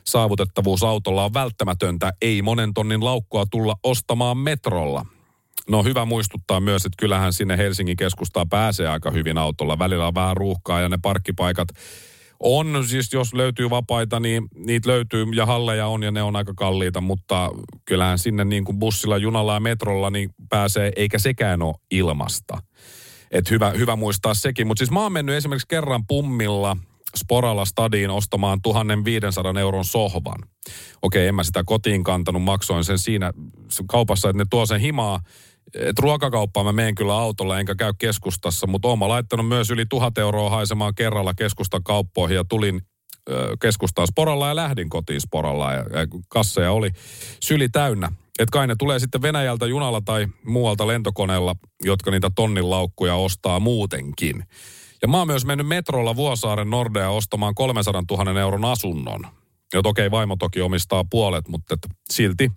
saavutettavuus 0.04 0.82
autolla 0.82 1.25
on 1.25 1.34
välttämätöntä. 1.34 2.12
Ei 2.23 2.42
monen 2.42 2.75
tonnin 2.75 3.04
laukkua 3.04 3.44
tulla 3.50 3.76
ostamaan 3.82 4.38
metrolla. 4.38 5.06
No 5.68 5.82
hyvä 5.82 6.04
muistuttaa 6.04 6.61
myös, 6.61 6.84
että 6.84 6.96
kyllähän 6.99 7.32
sinne 7.32 7.56
Helsingin 7.56 7.96
keskustaan 7.96 8.49
pääsee 8.49 8.88
aika 8.88 9.11
hyvin 9.11 9.38
autolla. 9.38 9.78
Välillä 9.78 10.06
on 10.06 10.14
vähän 10.14 10.37
ruuhkaa 10.37 10.80
ja 10.80 10.88
ne 10.88 10.99
parkkipaikat 11.02 11.68
on, 12.40 12.84
siis 12.87 13.12
jos 13.12 13.34
löytyy 13.34 13.70
vapaita, 13.70 14.20
niin 14.20 14.49
niitä 14.54 14.88
löytyy 14.88 15.26
ja 15.34 15.46
halleja 15.46 15.87
on 15.87 16.02
ja 16.02 16.11
ne 16.11 16.23
on 16.23 16.37
aika 16.37 16.52
kalliita, 16.56 17.00
mutta 17.00 17.50
kyllähän 17.84 18.18
sinne 18.18 18.44
niin 18.44 18.64
kuin 18.64 18.78
bussilla, 18.78 19.16
junalla 19.16 19.54
ja 19.54 19.61
metrolla 19.61 20.11
niin 20.11 20.30
pääsee, 20.49 20.92
eikä 20.96 21.18
sekään 21.18 21.62
ole 21.62 21.75
ilmasta. 21.90 22.62
Et 23.30 23.50
hyvä, 23.50 23.70
hyvä 23.70 23.96
muistaa 23.96 24.34
sekin. 24.34 24.66
Mutta 24.66 24.78
siis 24.78 24.90
mä 24.90 25.00
oon 25.02 25.12
mennyt 25.12 25.37
esimerkiksi 25.37 25.68
kerran 25.68 26.06
pummilla 26.06 26.76
Sporalla 27.16 27.64
stadiin 27.64 28.11
ostamaan 28.11 28.62
1500 28.62 29.61
euron 29.61 29.84
sohvan. 29.84 30.38
Okei, 31.02 31.26
en 31.26 31.34
mä 31.34 31.42
sitä 31.42 31.64
kotiin 31.66 32.04
kantanut, 32.04 32.42
maksoin 32.42 32.84
sen 32.84 32.99
siinä 32.99 33.32
kaupassa, 33.88 34.28
että 34.28 34.42
ne 34.42 34.47
tuo 34.50 34.66
sen 34.66 34.80
himaa 34.80 35.21
et 35.75 35.99
ruokakauppaan 35.99 36.66
mä 36.66 36.73
menen 36.73 36.94
kyllä 36.94 37.14
autolla 37.14 37.61
enkä 37.61 37.75
käy 37.75 37.92
keskustassa, 37.99 38.66
mutta 38.66 38.97
mä 38.97 39.09
laittanut 39.09 39.49
myös 39.49 39.71
yli 39.71 39.87
tuhat 39.87 40.18
euroa 40.18 40.50
haisemaan 40.50 40.94
kerralla 40.94 41.35
keskustan 41.35 41.83
kauppoihin 41.83 42.37
ja 42.37 42.44
tulin 42.44 42.83
keskustaan 43.61 44.09
sporalla 44.09 44.49
ja 44.49 44.56
lähdin 44.56 44.88
kotiin 44.88 45.21
sporalla 45.21 45.73
ja, 45.73 45.78
ja 45.78 46.06
kasseja 46.28 46.73
oli 46.73 46.90
syli 47.40 47.68
täynnä. 47.68 48.12
Et 48.38 48.50
kai 48.50 48.66
ne 48.66 48.76
tulee 48.78 48.99
sitten 48.99 49.23
Venäjältä 49.23 49.66
junalla 49.66 50.00
tai 50.04 50.26
muualta 50.44 50.87
lentokoneella, 50.87 51.56
jotka 51.83 52.11
niitä 52.11 52.30
tonnin 52.35 52.71
laukkuja 52.71 53.14
ostaa 53.14 53.61
muutenkin. 53.61 54.44
Ja 55.02 55.09
mä 55.09 55.18
oon 55.18 55.26
myös 55.26 55.44
mennyt 55.44 55.66
metrolla 55.66 56.16
Vuosaaren 56.16 56.71
Nordea 56.71 57.11
ostamaan 57.11 57.54
300 57.54 58.02
000 58.11 58.40
euron 58.40 58.64
asunnon. 58.64 59.26
Ja 59.73 59.80
okei, 59.85 60.11
vaimo 60.11 60.37
toki 60.37 60.61
omistaa 60.61 61.04
puolet, 61.11 61.49
mutta 61.49 61.75
et 61.75 61.87
silti 62.11 62.50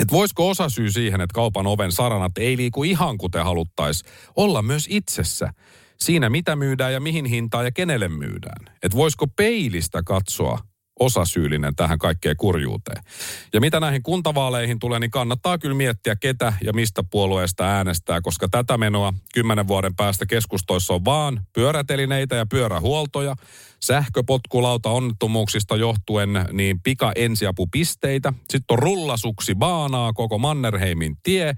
että 0.00 0.12
voisiko 0.12 0.48
osa 0.48 0.68
syy 0.68 0.90
siihen, 0.90 1.20
että 1.20 1.34
kaupan 1.34 1.66
oven 1.66 1.92
saranat 1.92 2.38
ei 2.38 2.56
liiku 2.56 2.84
ihan 2.84 3.18
kuten 3.18 3.44
haluttaisiin, 3.44 4.12
olla 4.36 4.62
myös 4.62 4.86
itsessä 4.88 5.52
siinä, 6.00 6.30
mitä 6.30 6.56
myydään 6.56 6.92
ja 6.92 7.00
mihin 7.00 7.24
hintaan 7.24 7.64
ja 7.64 7.72
kenelle 7.72 8.08
myydään. 8.08 8.74
Että 8.82 8.98
voisiko 8.98 9.26
peilistä 9.26 10.02
katsoa 10.06 10.58
osasyyllinen 11.04 11.76
tähän 11.76 11.98
kaikkeen 11.98 12.36
kurjuuteen. 12.36 13.04
Ja 13.52 13.60
mitä 13.60 13.80
näihin 13.80 14.02
kuntavaaleihin 14.02 14.78
tulee, 14.78 15.00
niin 15.00 15.10
kannattaa 15.10 15.58
kyllä 15.58 15.74
miettiä, 15.74 16.16
ketä 16.16 16.52
ja 16.64 16.72
mistä 16.72 17.02
puolueesta 17.10 17.64
äänestää, 17.64 18.20
koska 18.20 18.48
tätä 18.48 18.78
menoa 18.78 19.14
kymmenen 19.34 19.68
vuoden 19.68 19.96
päästä 19.96 20.26
keskustoissa 20.26 20.94
on 20.94 21.04
vaan 21.04 21.40
pyörätelineitä 21.52 22.36
ja 22.36 22.46
pyörähuoltoja, 22.46 23.36
sähköpotkulauta 23.80 24.90
onnettomuuksista 24.90 25.76
johtuen 25.76 26.30
niin 26.52 26.80
pika 26.80 27.12
ensiapupisteitä, 27.16 28.32
sitten 28.50 28.74
on 28.74 28.78
rullasuksi 28.78 29.54
baanaa 29.54 30.12
koko 30.12 30.38
Mannerheimin 30.38 31.16
tie, 31.22 31.54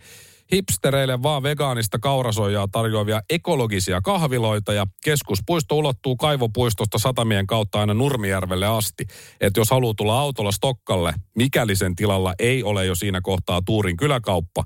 hipstereille 0.52 1.22
vaan 1.22 1.42
vegaanista 1.42 1.98
kaurasojaa 1.98 2.68
tarjoavia 2.72 3.22
ekologisia 3.30 4.00
kahviloita 4.00 4.72
ja 4.72 4.86
keskuspuisto 5.04 5.76
ulottuu 5.76 6.16
kaivopuistosta 6.16 6.98
satamien 6.98 7.46
kautta 7.46 7.80
aina 7.80 7.94
Nurmijärvelle 7.94 8.66
asti. 8.66 9.06
Että 9.40 9.60
jos 9.60 9.70
haluaa 9.70 9.94
tulla 9.96 10.20
autolla 10.20 10.52
Stokkalle, 10.52 11.14
mikäli 11.36 11.76
sen 11.76 11.96
tilalla 11.96 12.34
ei 12.38 12.62
ole 12.62 12.86
jo 12.86 12.94
siinä 12.94 13.20
kohtaa 13.20 13.62
Tuurin 13.66 13.96
kyläkauppa, 13.96 14.64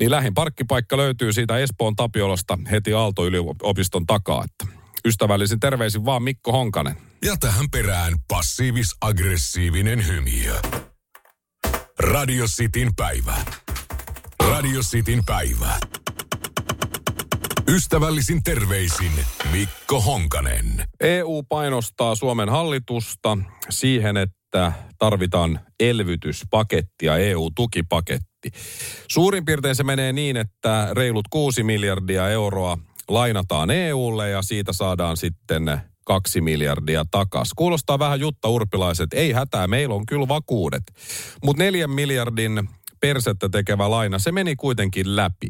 niin 0.00 0.10
lähin 0.10 0.34
parkkipaikka 0.34 0.96
löytyy 0.96 1.32
siitä 1.32 1.58
Espoon 1.58 1.96
Tapiolasta 1.96 2.58
heti 2.70 2.92
Aalto-yliopiston 2.92 4.06
takaa. 4.06 4.44
Että 4.44 4.76
ystävällisin 5.06 5.60
terveisin 5.60 6.04
vaan 6.04 6.22
Mikko 6.22 6.52
Honkanen. 6.52 6.96
Ja 7.24 7.36
tähän 7.36 7.70
perään 7.70 8.12
passiivis-aggressiivinen 8.28 10.06
hymiö. 10.06 10.54
Radio 11.98 12.44
Cityn 12.46 12.94
päivä. 12.96 13.34
Radio 14.56 14.80
Cityn 14.80 15.24
päivä. 15.26 15.78
Ystävällisin 17.68 18.42
terveisin 18.42 19.12
Mikko 19.52 20.00
Honkanen. 20.00 20.84
EU 21.00 21.42
painostaa 21.48 22.14
Suomen 22.14 22.48
hallitusta 22.48 23.38
siihen, 23.70 24.16
että 24.16 24.72
tarvitaan 24.98 25.60
elvytyspakettia, 25.80 27.16
EU-tukipaketti. 27.16 28.50
Suurin 29.08 29.44
piirtein 29.44 29.76
se 29.76 29.84
menee 29.84 30.12
niin, 30.12 30.36
että 30.36 30.88
reilut 30.92 31.28
6 31.30 31.62
miljardia 31.62 32.28
euroa 32.28 32.78
lainataan 33.08 33.70
EUlle 33.70 34.30
ja 34.30 34.42
siitä 34.42 34.72
saadaan 34.72 35.16
sitten 35.16 35.80
kaksi 36.04 36.40
miljardia 36.40 37.04
takas. 37.10 37.50
Kuulostaa 37.56 37.98
vähän 37.98 38.20
Jutta 38.20 38.48
Urpilaiset, 38.48 39.12
ei 39.12 39.32
hätää, 39.32 39.66
meillä 39.66 39.94
on 39.94 40.06
kyllä 40.06 40.28
vakuudet. 40.28 40.82
Mutta 41.44 41.62
neljän 41.62 41.90
miljardin 41.90 42.68
persettä 43.00 43.48
tekevä 43.48 43.90
laina, 43.90 44.18
se 44.18 44.32
meni 44.32 44.56
kuitenkin 44.56 45.16
läpi. 45.16 45.48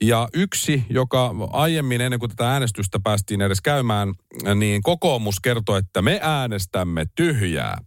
Ja 0.00 0.28
yksi, 0.34 0.84
joka 0.90 1.34
aiemmin 1.50 2.00
ennen 2.00 2.20
kuin 2.20 2.30
tätä 2.30 2.52
äänestystä 2.52 3.00
päästiin 3.04 3.40
edes 3.42 3.60
käymään, 3.60 4.14
niin 4.54 4.82
kokoomus 4.82 5.40
kertoi, 5.42 5.78
että 5.78 6.02
me 6.02 6.20
äänestämme 6.22 7.06
tyhjää 7.14 7.78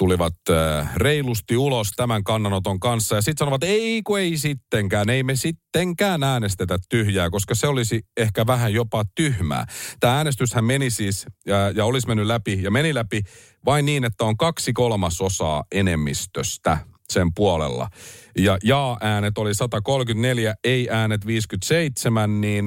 tulivat 0.00 0.34
äh, 0.50 0.96
reilusti 0.96 1.56
ulos 1.56 1.92
tämän 1.96 2.24
kannanoton 2.24 2.80
kanssa. 2.80 3.14
Ja 3.14 3.22
sitten 3.22 3.38
sanovat, 3.38 3.64
ei 3.64 4.02
kun 4.02 4.18
ei 4.18 4.36
sittenkään, 4.36 5.08
ei 5.08 5.22
me 5.22 5.36
sittenkään 5.36 6.22
äänestetä 6.22 6.78
tyhjää, 6.88 7.30
koska 7.30 7.54
se 7.54 7.66
olisi 7.66 8.02
ehkä 8.16 8.46
vähän 8.46 8.72
jopa 8.72 9.04
tyhmää. 9.14 9.66
Tämä 10.00 10.16
äänestyshän 10.16 10.64
meni 10.64 10.90
siis 10.90 11.26
ja, 11.46 11.70
ja 11.70 11.84
olisi 11.84 12.06
mennyt 12.06 12.26
läpi 12.26 12.62
ja 12.62 12.70
meni 12.70 12.94
läpi 12.94 13.22
vain 13.64 13.86
niin, 13.86 14.04
että 14.04 14.24
on 14.24 14.36
kaksi 14.36 14.72
kolmasosaa 14.72 15.64
enemmistöstä 15.72 16.78
sen 17.10 17.34
puolella. 17.34 17.88
Ja 18.38 18.58
jaa-äänet 18.64 19.38
oli 19.38 19.54
134, 19.54 20.54
ei-äänet 20.64 21.26
57, 21.26 22.40
niin 22.40 22.64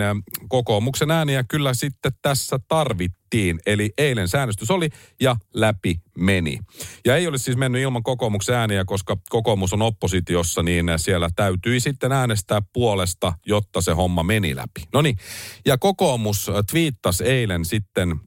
kokoomuksen 0.49 1.11
ääniä 1.11 1.43
kyllä 1.47 1.73
sitten 1.73 2.11
tässä 2.21 2.59
tarvittiin. 2.67 3.59
Eli 3.65 3.93
eilen 3.97 4.27
säännöstys 4.27 4.71
oli 4.71 4.89
ja 5.21 5.35
läpi 5.53 5.95
meni. 6.17 6.59
Ja 7.05 7.15
ei 7.15 7.27
olisi 7.27 7.43
siis 7.43 7.57
mennyt 7.57 7.81
ilman 7.81 8.03
kokoomuksen 8.03 8.55
ääniä, 8.55 8.85
koska 8.85 9.17
kokoomus 9.29 9.73
on 9.73 9.81
oppositiossa, 9.81 10.63
niin 10.63 10.85
siellä 10.97 11.29
täytyi 11.35 11.79
sitten 11.79 12.11
äänestää 12.11 12.61
puolesta, 12.73 13.33
jotta 13.45 13.81
se 13.81 13.91
homma 13.91 14.23
meni 14.23 14.55
läpi. 14.55 14.83
No 14.93 15.01
niin, 15.01 15.17
ja 15.65 15.77
kokoomus 15.77 16.51
twiittasi 16.71 17.23
eilen 17.23 17.65
sitten 17.65 18.19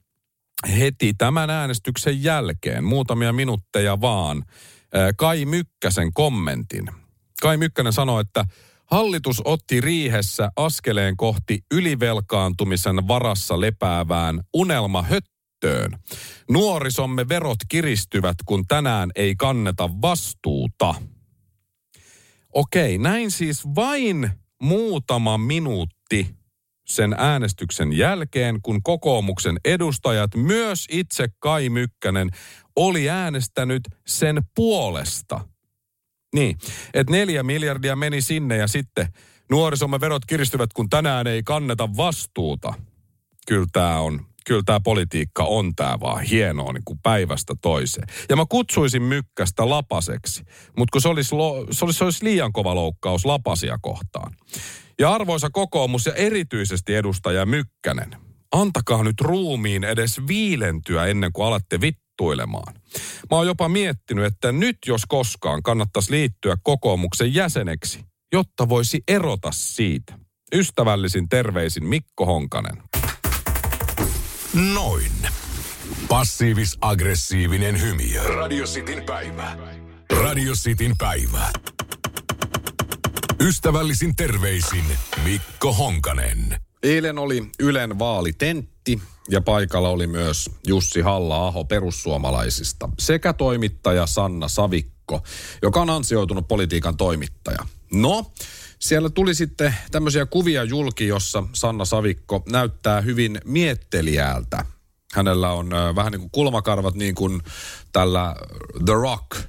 heti 0.79 1.13
tämän 1.17 1.49
äänestyksen 1.49 2.23
jälkeen, 2.23 2.83
muutamia 2.83 3.33
minuutteja 3.33 4.01
vaan, 4.01 4.43
Kai 5.17 5.45
Mykkäsen 5.45 6.13
kommentin. 6.13 6.87
Kai 7.41 7.57
Mykkänen 7.57 7.93
sanoi, 7.93 8.21
että 8.21 8.45
hallitus 8.85 9.41
otti 9.45 9.81
riihessä 9.81 10.51
askeleen 10.55 11.17
kohti 11.17 11.59
ylivelkaantumisen 11.71 13.07
varassa 13.07 13.61
lepäävään 13.61 14.41
unelmahöttöön. 14.53 15.99
Nuorisomme 16.51 17.29
verot 17.29 17.57
kiristyvät, 17.69 18.35
kun 18.45 18.67
tänään 18.67 19.11
ei 19.15 19.35
kanneta 19.35 19.89
vastuuta. 20.01 20.95
Okei, 22.53 22.97
näin 22.97 23.31
siis 23.31 23.65
vain 23.75 24.29
muutama 24.61 25.37
minuutti 25.37 26.35
sen 26.87 27.15
äänestyksen 27.17 27.93
jälkeen, 27.93 28.61
kun 28.61 28.83
kokoomuksen 28.83 29.57
edustajat, 29.65 30.35
myös 30.35 30.85
itse 30.91 31.27
Kai 31.39 31.69
Mykkänen, 31.69 32.29
oli 32.77 33.09
äänestänyt 33.09 33.83
sen 34.07 34.41
puolesta. 34.55 35.39
Niin, 36.35 36.57
että 36.93 37.11
neljä 37.11 37.43
miljardia 37.43 37.95
meni 37.95 38.21
sinne 38.21 38.57
ja 38.57 38.67
sitten 38.67 39.07
nuorisomme 39.51 39.99
verot 39.99 40.25
kiristyvät, 40.25 40.73
kun 40.73 40.89
tänään 40.89 41.27
ei 41.27 41.43
kanneta 41.43 41.89
vastuuta. 41.97 42.73
Kyllä 43.47 43.67
tämä 43.73 43.99
on, 43.99 44.25
kyllä 44.45 44.61
tämä 44.65 44.79
politiikka 44.79 45.43
on 45.43 45.75
tämä 45.75 45.99
vaan 45.99 46.23
hienoa 46.23 46.73
niin 46.73 46.83
kuin 46.85 46.99
päivästä 47.03 47.53
toiseen. 47.61 48.07
Ja 48.29 48.35
mä 48.35 48.45
kutsuisin 48.49 49.03
Mykkästä 49.03 49.69
lapaseksi, 49.69 50.43
mutta 50.77 50.91
kun 50.91 51.01
se 51.01 51.07
olisi, 51.07 51.29
se, 51.71 51.85
olisi, 51.85 51.97
se 51.97 52.03
olisi 52.03 52.25
liian 52.25 52.53
kova 52.53 52.75
loukkaus 52.75 53.25
lapasia 53.25 53.77
kohtaan. 53.81 54.35
Ja 54.99 55.13
arvoisa 55.13 55.49
kokoomus 55.49 56.05
ja 56.05 56.13
erityisesti 56.13 56.95
edustaja 56.95 57.45
Mykkänen, 57.45 58.15
antakaa 58.51 59.03
nyt 59.03 59.21
ruumiin 59.21 59.83
edes 59.83 60.21
viilentyä 60.27 61.05
ennen 61.05 61.33
kuin 61.33 61.47
alatte 61.47 61.81
vittuilemaan. 62.17 62.73
Mä 63.31 63.37
oon 63.37 63.47
jopa 63.47 63.69
miettinyt, 63.69 64.25
että 64.25 64.51
nyt 64.51 64.77
jos 64.87 65.01
koskaan 65.07 65.63
kannattaisi 65.63 66.11
liittyä 66.11 66.57
kokoomuksen 66.63 67.33
jäseneksi, 67.33 67.99
jotta 68.33 68.69
voisi 68.69 69.03
erota 69.07 69.51
siitä. 69.51 70.19
Ystävällisin 70.55 71.29
terveisin 71.29 71.85
Mikko 71.85 72.25
Honkanen. 72.25 72.83
Noin. 74.73 75.11
Passiivis-aggressiivinen 76.07 77.81
hymy. 77.81 78.35
Radio 78.35 78.65
Cityn 78.65 79.03
päivä. 79.03 79.57
Radio 80.23 80.53
Cityn 80.53 80.93
päivä. 80.97 81.51
Ystävällisin 83.41 84.15
terveisin 84.15 84.85
Mikko 85.23 85.73
Honkanen. 85.73 86.57
Eilen 86.83 87.17
oli 87.17 87.43
Ylen 87.59 87.99
vaalitentti 87.99 89.01
ja 89.29 89.41
paikalla 89.41 89.89
oli 89.89 90.07
myös 90.07 90.49
Jussi 90.67 91.01
Halla-aho 91.01 91.65
perussuomalaisista 91.65 92.89
sekä 92.99 93.33
toimittaja 93.33 94.07
Sanna 94.07 94.47
Savikko, 94.47 95.21
joka 95.61 95.81
on 95.81 95.89
ansioitunut 95.89 96.47
politiikan 96.47 96.97
toimittaja. 96.97 97.65
No, 97.91 98.31
siellä 98.79 99.09
tuli 99.09 99.35
sitten 99.35 99.75
tämmöisiä 99.91 100.25
kuvia 100.25 100.63
julki, 100.63 101.07
jossa 101.07 101.43
Sanna 101.53 101.85
Savikko 101.85 102.43
näyttää 102.51 103.01
hyvin 103.01 103.41
miettelijältä. 103.45 104.65
Hänellä 105.13 105.51
on 105.51 105.73
äh, 105.73 105.95
vähän 105.95 106.11
niin 106.11 106.19
kuin 106.19 106.31
kulmakarvat 106.31 106.95
niin 106.95 107.15
kuin 107.15 107.41
tällä 107.91 108.35
The 108.85 108.93
Rock 108.93 109.47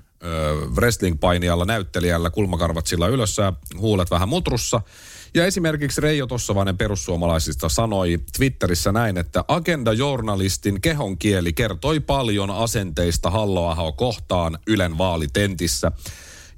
wrestling-painijalla, 0.77 1.65
näyttelijällä, 1.65 2.31
kulmakarvat 2.31 2.87
sillä 2.87 3.07
ylössä 3.07 3.43
ja 3.43 3.53
huulet 3.79 4.11
vähän 4.11 4.29
mutrussa. 4.29 4.81
Ja 5.35 5.47
esimerkiksi 5.47 6.01
Reijo 6.01 6.27
Tossavainen 6.27 6.79
perussuomalaisista 6.79 7.69
sanoi 7.69 8.19
Twitterissä 8.37 8.93
näin, 8.93 9.19
että 9.19 9.45
agenda-journalistin 9.49 10.81
kehon 10.81 11.19
kieli 11.19 11.53
kertoi 11.53 12.01
paljon 12.01 12.51
asenteista 12.51 13.31
Halloaho 13.31 13.93
kohtaan 13.93 14.59
Ylen 14.67 14.99
vaalitentissä. 14.99 15.93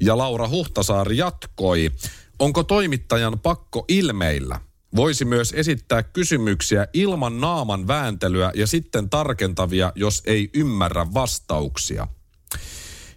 Ja 0.00 0.18
Laura 0.18 0.48
Huhtasaari 0.48 1.16
jatkoi, 1.16 1.90
onko 2.38 2.62
toimittajan 2.62 3.40
pakko 3.40 3.84
ilmeillä? 3.88 4.60
Voisi 4.96 5.24
myös 5.24 5.52
esittää 5.56 6.02
kysymyksiä 6.02 6.86
ilman 6.92 7.40
naaman 7.40 7.86
vääntelyä 7.86 8.52
ja 8.54 8.66
sitten 8.66 9.10
tarkentavia, 9.10 9.92
jos 9.94 10.22
ei 10.26 10.50
ymmärrä 10.54 11.06
vastauksia. 11.14 12.08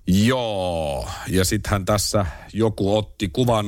Joo, 0.07 1.09
ja 1.27 1.45
sittenhän 1.45 1.85
tässä 1.85 2.25
joku 2.53 2.97
otti 2.97 3.29
kuvan 3.29 3.65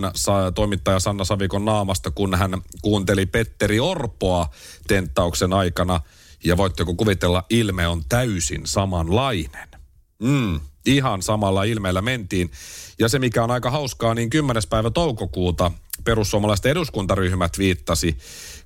toimittaja 0.55 0.99
Sanna 0.99 1.25
Savikon 1.25 1.65
naamasta, 1.65 2.11
kun 2.11 2.35
hän 2.35 2.61
kuunteli 2.81 3.25
Petteri 3.25 3.79
Orpoa 3.79 4.49
tenttauksen 4.87 5.53
aikana. 5.53 6.01
Ja 6.43 6.57
voitteko 6.57 6.93
kuvitella, 6.93 7.43
ilme 7.49 7.87
on 7.87 8.03
täysin 8.09 8.61
samanlainen. 8.65 9.69
Mm, 10.19 10.59
ihan 10.85 11.21
samalla 11.21 11.63
ilmeellä 11.63 12.01
mentiin. 12.01 12.51
Ja 12.99 13.09
se, 13.09 13.19
mikä 13.19 13.43
on 13.43 13.51
aika 13.51 13.71
hauskaa, 13.71 14.13
niin 14.13 14.29
10. 14.29 14.63
päivä 14.69 14.89
toukokuuta 14.89 15.71
perussuomalaisten 16.03 16.71
eduskuntaryhmät 16.71 17.57
viittasi, 17.57 18.17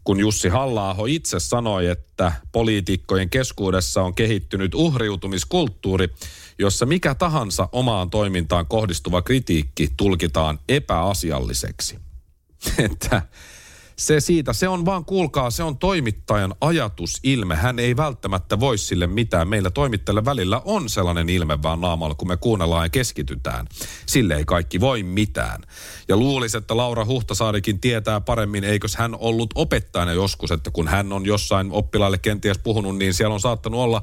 kun 0.03 0.20
Jussi 0.20 0.50
halla 0.50 0.96
itse 1.08 1.39
sanoi, 1.39 1.88
että 1.88 2.32
poliitikkojen 2.51 3.29
keskuudessa 3.29 4.01
on 4.01 4.15
kehittynyt 4.15 4.75
uhriutumiskulttuuri, 4.75 6.08
jossa 6.60 6.86
mikä 6.86 7.15
tahansa 7.15 7.70
omaan 7.72 8.10
toimintaan 8.10 8.68
kohdistuva 8.68 9.22
kritiikki 9.22 9.89
tulkitaan 9.98 10.60
epäasialliseksi. 10.70 12.00
Että 12.91 13.22
se 14.00 14.20
siitä, 14.20 14.53
se 14.53 14.68
on 14.68 14.86
vaan, 14.86 15.06
kuulkaa, 15.06 15.51
se 15.51 15.63
on 15.63 15.77
toimittajan 15.77 16.56
ajatusilme. 16.62 17.56
Hän 17.56 17.79
ei 17.79 17.98
välttämättä 17.98 18.60
voi 18.60 18.77
sille 18.77 19.08
mitään. 19.08 19.48
Meillä 19.48 19.70
toimittajille 19.70 20.25
välillä 20.25 20.62
on 20.65 20.89
sellainen 20.89 21.29
ilme 21.29 21.62
vaan 21.62 21.82
naamalla, 21.82 22.15
kun 22.15 22.27
me 22.27 22.38
kuunnellaan 22.38 22.86
ja 22.86 22.89
keskitytään. 22.89 23.68
Sille 24.06 24.36
ei 24.36 24.46
kaikki 24.46 24.79
voi 24.79 25.03
mitään. 25.03 25.62
Ja 26.08 26.18
luulisi, 26.18 26.58
että 26.58 26.77
Laura 26.77 27.06
Huhtasaarikin 27.06 27.79
tietää 27.79 28.22
paremmin, 28.22 28.63
eikös 28.63 28.96
hän 28.96 29.15
ollut 29.15 29.50
opettajana 29.56 30.13
joskus, 30.13 30.51
että 30.51 30.72
kun 30.72 30.88
hän 30.88 31.13
on 31.13 31.25
jossain 31.25 31.72
oppilaille 31.72 32.18
kenties 32.18 32.58
puhunut, 32.58 32.98
niin 32.98 33.13
siellä 33.13 33.34
on 33.34 33.39
saattanut 33.39 33.79
olla 33.79 34.01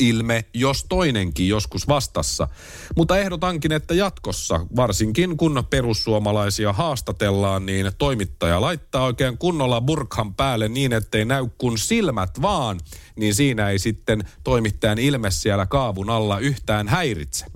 ilme, 0.00 0.44
jos 0.54 0.86
toinenkin 0.88 1.48
joskus 1.48 1.88
vastassa. 1.88 2.48
Mutta 2.96 3.18
ehdotankin, 3.18 3.72
että 3.72 3.94
jatkossa, 3.94 4.66
varsinkin 4.76 5.36
kun 5.36 5.64
perussuomalaisia 5.70 6.72
haastatellaan, 6.72 7.66
niin 7.66 7.92
toimittaja 7.98 8.60
laittaa 8.60 9.04
oikein 9.04 9.38
kunnolla 9.38 9.80
burkhan 9.80 10.34
päälle 10.34 10.68
niin, 10.68 10.92
ettei 10.92 11.24
näy 11.24 11.46
kun 11.58 11.78
silmät 11.78 12.42
vaan, 12.42 12.80
niin 13.16 13.34
siinä 13.34 13.68
ei 13.68 13.78
sitten 13.78 14.24
toimittajan 14.44 14.98
ilme 14.98 15.30
siellä 15.30 15.66
kaavun 15.66 16.10
alla 16.10 16.38
yhtään 16.38 16.88
häiritse. 16.88 17.46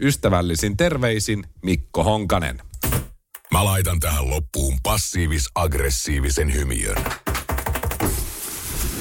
Ystävällisin 0.00 0.76
terveisin 0.76 1.44
Mikko 1.62 2.04
Honkanen. 2.04 2.62
Mä 3.52 3.64
laitan 3.64 4.00
tähän 4.00 4.30
loppuun 4.30 4.78
passiivis-aggressiivisen 4.82 6.52
hymiön. 6.52 7.04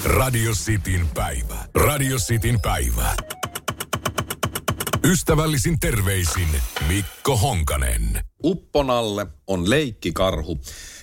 Radio 0.06 0.52
Cityn 0.52 1.08
päivä. 1.14 1.66
Radio 1.76 2.18
Cityn 2.18 2.62
päivä. 2.62 3.16
Ystävällisin 5.04 5.80
terveisin 5.80 6.48
Mikko 6.88 7.38
Honkanen. 7.38 8.24
Upponalle 8.44 9.28
on 9.48 9.70
leikkikarhu, 9.70 10.60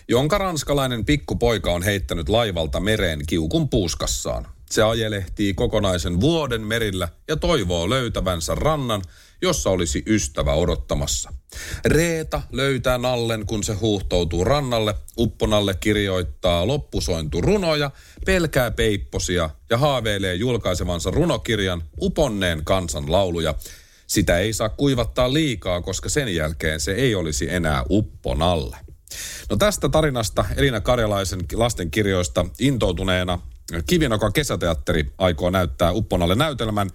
jonka 0.09 0.39
ranskalainen 0.39 1.05
pikkupoika 1.05 1.73
on 1.73 1.83
heittänyt 1.83 2.29
laivalta 2.29 2.81
mereen 2.81 3.21
kiukun 3.27 3.69
puuskassaan. 3.69 4.47
Se 4.71 4.83
ajelehtii 4.83 5.55
kokonaisen 5.55 6.21
vuoden 6.21 6.63
merillä 6.63 7.09
ja 7.29 7.37
toivoo 7.37 7.91
löytävänsä 7.91 8.55
rannan, 8.55 9.03
jossa 9.43 9.71
olisi 9.71 10.03
ystävä 10.07 10.53
odottamassa. 10.53 11.33
Reeta 11.85 12.43
löytää 12.53 12.99
Nallen, 12.99 13.47
kun 13.47 13.65
se 13.65 13.75
huuhtoutuu 13.75 14.45
rannalle. 14.45 14.95
Upponalle 15.19 15.75
kirjoittaa 15.81 16.67
loppusointu 16.67 17.41
runoja, 17.41 17.91
pelkää 18.27 18.71
peipposia 18.71 19.51
ja 19.71 19.79
haaveilee 19.79 20.35
julkaisevansa 20.35 21.11
runokirjan 21.11 21.83
Uponneen 22.01 22.65
kansan 22.65 23.13
lauluja. 23.13 23.55
Sitä 24.07 24.39
ei 24.39 24.53
saa 24.53 24.69
kuivattaa 24.69 25.33
liikaa, 25.33 25.81
koska 25.83 26.09
sen 26.09 26.35
jälkeen 26.35 26.81
se 26.81 26.93
ei 26.93 27.15
olisi 27.15 27.55
enää 27.55 27.85
upponalle. 27.91 28.77
No 29.51 29.57
tästä 29.57 29.89
tarinasta 29.89 30.45
Elina 30.57 30.81
Karjalaisen 30.81 31.41
lastenkirjoista 31.55 32.47
intoutuneena 32.59 33.39
Kivinoka 33.87 34.31
kesäteatteri 34.31 35.13
aikoo 35.19 35.51
näyttää 35.51 35.93
Upponalle 35.93 36.35
näytelmän. 36.35 36.91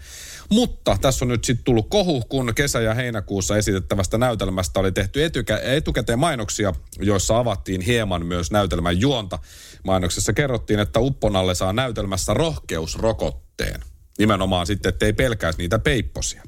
Mutta 0.49 0.97
tässä 1.01 1.25
on 1.25 1.29
nyt 1.29 1.43
sitten 1.43 1.63
tullut 1.63 1.89
kohu, 1.89 2.21
kun 2.29 2.53
kesä- 2.55 2.81
ja 2.81 2.93
heinäkuussa 2.93 3.57
esitettävästä 3.57 4.17
näytelmästä 4.17 4.79
oli 4.79 4.91
tehty 4.91 5.25
etukä- 5.25 5.59
etukäteen 5.63 6.19
mainoksia, 6.19 6.73
joissa 6.99 7.37
avattiin 7.37 7.81
hieman 7.81 8.25
myös 8.25 8.51
näytelmän 8.51 8.99
juonta. 8.99 9.39
Mainoksessa 9.83 10.33
kerrottiin, 10.33 10.79
että 10.79 10.99
Upponalle 10.99 11.55
saa 11.55 11.73
näytelmässä 11.73 12.33
rohkeusrokotteen. 12.33 13.81
Nimenomaan 14.19 14.67
sitten, 14.67 14.89
ettei 14.89 15.13
pelkäisi 15.13 15.57
niitä 15.57 15.79
peipposia. 15.79 16.43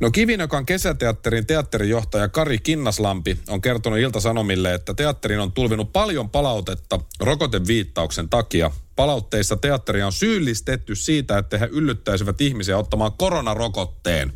No 0.00 0.10
Kivinokan 0.10 0.66
kesäteatterin 0.66 1.46
teatterijohtaja 1.46 2.28
Kari 2.28 2.58
Kinnaslampi 2.58 3.38
on 3.48 3.60
kertonut 3.60 3.98
Ilta-Sanomille, 3.98 4.74
että 4.74 4.94
teatterin 4.94 5.40
on 5.40 5.52
tulvinut 5.52 5.92
paljon 5.92 6.30
palautetta 6.30 7.00
rokoteviittauksen 7.20 8.28
takia. 8.28 8.70
Palautteissa 8.96 9.56
teatteri 9.56 10.02
on 10.02 10.12
syyllistetty 10.12 10.94
siitä, 10.94 11.38
että 11.38 11.58
he 11.58 11.68
yllyttäisivät 11.72 12.40
ihmisiä 12.40 12.78
ottamaan 12.78 13.12
koronarokotteen. 13.12 14.32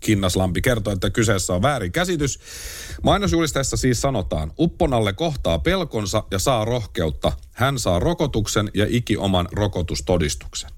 Kinnaslampi 0.00 0.62
kertoo, 0.62 0.92
että 0.92 1.10
kyseessä 1.10 1.54
on 1.54 1.62
väärin 1.62 1.92
käsitys. 1.92 2.40
Mainosjulisteessa 3.02 3.76
siis 3.76 4.00
sanotaan, 4.00 4.52
Upponalle 4.58 5.12
kohtaa 5.12 5.58
pelkonsa 5.58 6.24
ja 6.30 6.38
saa 6.38 6.64
rohkeutta. 6.64 7.32
Hän 7.52 7.78
saa 7.78 7.98
rokotuksen 7.98 8.70
ja 8.74 8.86
ikioman 8.88 9.48
rokotustodistuksen. 9.52 10.70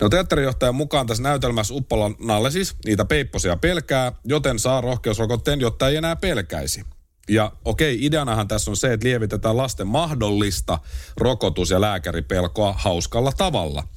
No 0.00 0.08
teatterijohtajan 0.08 0.74
mukaan 0.74 1.06
tässä 1.06 1.22
näytelmässä 1.22 1.74
Uppolanalle 1.74 2.50
siis 2.50 2.74
niitä 2.84 3.04
peipposia 3.04 3.56
pelkää, 3.56 4.12
joten 4.24 4.58
saa 4.58 4.80
rohkeusrokotteen, 4.80 5.60
jotta 5.60 5.88
ei 5.88 5.96
enää 5.96 6.16
pelkäisi. 6.16 6.84
Ja 7.28 7.52
okei, 7.64 8.04
ideanahan 8.04 8.48
tässä 8.48 8.70
on 8.70 8.76
se, 8.76 8.92
että 8.92 9.08
lievitetään 9.08 9.56
lasten 9.56 9.86
mahdollista 9.86 10.78
rokotus- 11.16 11.70
ja 11.70 11.80
lääkäripelkoa 11.80 12.74
hauskalla 12.78 13.32
tavalla. 13.32 13.88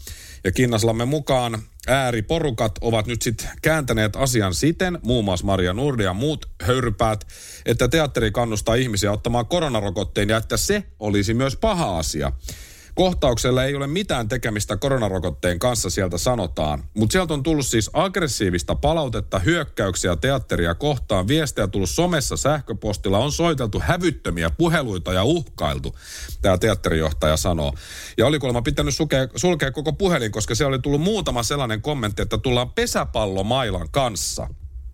Ja 0.44 0.52
Kinnaslamme 0.52 1.06
mukaan 1.06 1.64
ääriporukat 1.88 2.72
ovat 2.82 3.08
nyt 3.08 3.22
sitten 3.22 3.50
kääntäneet 3.62 4.16
asian 4.16 4.54
siten, 4.54 5.00
muun 5.04 5.26
muassa 5.26 5.46
Maria 5.46 5.74
Nurdi 5.74 6.04
ja 6.04 6.14
muut 6.14 6.46
höyrypäät, 6.62 7.28
että 7.66 7.88
teatteri 7.88 8.32
kannustaa 8.32 8.76
ihmisiä 8.76 9.12
ottamaan 9.12 9.46
koronarokotteen 9.46 10.30
ja 10.30 10.38
että 10.38 10.58
se 10.58 10.84
olisi 11.00 11.34
myös 11.34 11.56
paha 11.56 11.98
asia. 11.98 12.32
Kohtauksella 12.96 13.64
ei 13.64 13.76
ole 13.76 13.88
mitään 13.88 14.28
tekemistä 14.28 14.78
koronarokotteen 14.78 15.60
kanssa, 15.60 15.90
sieltä 15.90 16.18
sanotaan. 16.18 16.84
Mutta 16.94 17.14
sieltä 17.14 17.34
on 17.34 17.44
tullut 17.44 17.66
siis 17.66 17.90
aggressiivista 17.94 18.76
palautetta, 18.76 19.40
hyökkäyksiä 19.40 20.16
teatteria 20.16 20.76
kohtaan, 20.76 21.28
viestejä 21.28 21.68
tullut 21.68 21.90
somessa, 21.90 22.38
sähköpostilla, 22.38 23.20
on 23.20 23.32
soiteltu 23.32 23.82
hävyttömiä 23.84 24.50
puheluita 24.50 25.14
ja 25.14 25.24
uhkailtu, 25.24 25.96
tämä 26.42 26.58
teatterijohtaja 26.58 27.38
sanoo. 27.38 27.74
Ja 28.18 28.28
oli 28.28 28.40
kuulemma 28.40 28.62
pitänyt 28.62 28.96
sulkea, 28.96 29.28
sulkea 29.36 29.72
koko 29.72 29.94
puhelin, 29.94 30.32
koska 30.32 30.56
siellä 30.56 30.74
oli 30.74 30.80
tullut 30.80 31.02
muutama 31.02 31.44
sellainen 31.44 31.82
kommentti, 31.82 32.22
että 32.22 32.38
tullaan 32.38 32.70
pesäpallomailan 32.70 33.88
kanssa 33.92 34.48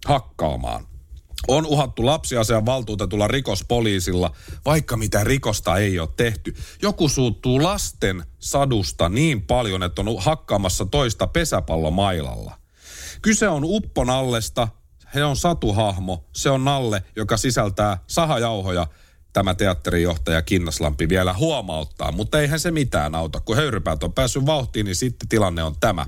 hakkaamaan. 0.05 0.90
On 1.47 1.65
uhattu 1.65 2.05
lapsiasian 2.05 2.65
valtuutetulla 2.65 3.27
rikospoliisilla, 3.27 4.31
vaikka 4.65 4.97
mitä 4.97 5.23
rikosta 5.23 5.77
ei 5.77 5.99
ole 5.99 6.09
tehty. 6.17 6.55
Joku 6.81 7.09
suuttuu 7.09 7.63
lasten 7.63 8.23
sadusta 8.39 9.09
niin 9.09 9.41
paljon, 9.41 9.83
että 9.83 10.01
on 10.01 10.15
hakkaamassa 10.19 10.85
toista 10.85 11.27
pesäpallomailalla. 11.27 12.57
Kyse 13.21 13.49
on 13.49 13.61
Upponallesta, 13.65 14.67
he 15.15 15.23
on 15.23 15.35
satuhahmo, 15.35 16.25
se 16.35 16.49
on 16.49 16.65
Nalle, 16.65 17.03
joka 17.15 17.37
sisältää 17.37 17.97
sahajauhoja 18.07 18.87
tämä 19.33 19.55
teatterijohtaja 19.55 20.41
Kinnaslampi 20.41 21.09
vielä 21.09 21.33
huomauttaa, 21.33 22.11
mutta 22.11 22.39
eihän 22.41 22.59
se 22.59 22.71
mitään 22.71 23.15
auta. 23.15 23.39
Kun 23.39 23.55
höyrypäät 23.55 24.03
on 24.03 24.13
päässyt 24.13 24.45
vauhtiin, 24.45 24.85
niin 24.85 24.95
sitten 24.95 25.29
tilanne 25.29 25.63
on 25.63 25.75
tämä. 25.79 26.05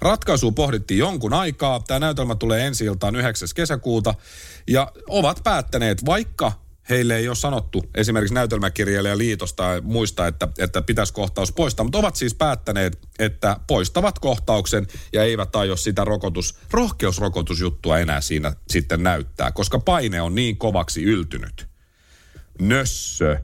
Ratkaisu 0.00 0.52
pohdittiin 0.52 0.98
jonkun 0.98 1.32
aikaa. 1.32 1.80
Tämä 1.86 2.00
näytelmä 2.00 2.34
tulee 2.34 2.66
ensi 2.66 2.84
iltaan 2.84 3.16
9. 3.16 3.48
kesäkuuta. 3.54 4.14
Ja 4.68 4.92
ovat 5.08 5.40
päättäneet, 5.44 6.06
vaikka 6.06 6.52
heille 6.88 7.16
ei 7.16 7.28
ole 7.28 7.36
sanottu 7.36 7.84
esimerkiksi 7.94 8.34
näytelmäkirjailija 8.34 9.18
liitosta 9.18 9.62
ja 9.62 9.82
muista, 9.82 10.26
että, 10.26 10.48
että 10.58 10.82
pitäisi 10.82 11.12
kohtaus 11.12 11.52
poistaa, 11.52 11.84
mutta 11.84 11.98
ovat 11.98 12.16
siis 12.16 12.34
päättäneet, 12.34 12.98
että 13.18 13.56
poistavat 13.66 14.18
kohtauksen 14.18 14.86
ja 15.12 15.24
eivät 15.24 15.56
aio 15.56 15.76
sitä 15.76 16.04
rokotus, 16.04 16.58
rohkeusrokotusjuttua 16.70 17.98
enää 17.98 18.20
siinä 18.20 18.52
sitten 18.68 19.02
näyttää, 19.02 19.52
koska 19.52 19.78
paine 19.78 20.22
on 20.22 20.34
niin 20.34 20.56
kovaksi 20.56 21.02
yltynyt 21.02 21.75
nössö. 22.60 23.36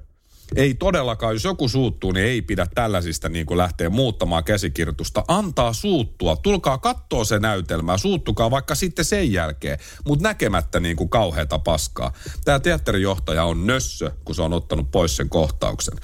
Ei 0.57 0.75
todellakaan, 0.75 1.35
jos 1.35 1.45
joku 1.45 1.69
suuttuu, 1.69 2.13
niin 2.13 2.27
ei 2.27 2.43
pidä 2.43 2.67
tällaisista 2.75 3.29
niin 3.29 3.47
kuin 3.47 3.59
lähteä 3.59 3.91
muuttamaan 3.91 4.45
käsikirjoitusta. 4.45 5.25
Antaa 5.29 5.73
suuttua. 5.73 6.37
Tulkaa 6.37 6.79
kattoo 6.79 7.25
se 7.25 7.39
näytelmää. 7.39 7.99
Suuttukaa 7.99 8.51
vaikka 8.51 8.75
sitten 8.75 9.05
sen 9.05 9.33
jälkeen. 9.33 9.79
Mutta 10.07 10.23
näkemättä 10.23 10.81
niin 10.81 10.97
kuin 10.97 11.09
kauheata 11.09 11.59
paskaa. 11.59 12.13
Tämä 12.45 12.61
teatterijohtaja 12.61 13.45
on 13.45 13.67
nössö, 13.67 14.11
kun 14.25 14.35
se 14.35 14.43
on 14.43 14.53
ottanut 14.53 14.91
pois 14.91 15.17
sen 15.17 15.29
kohtauksen. 15.29 15.95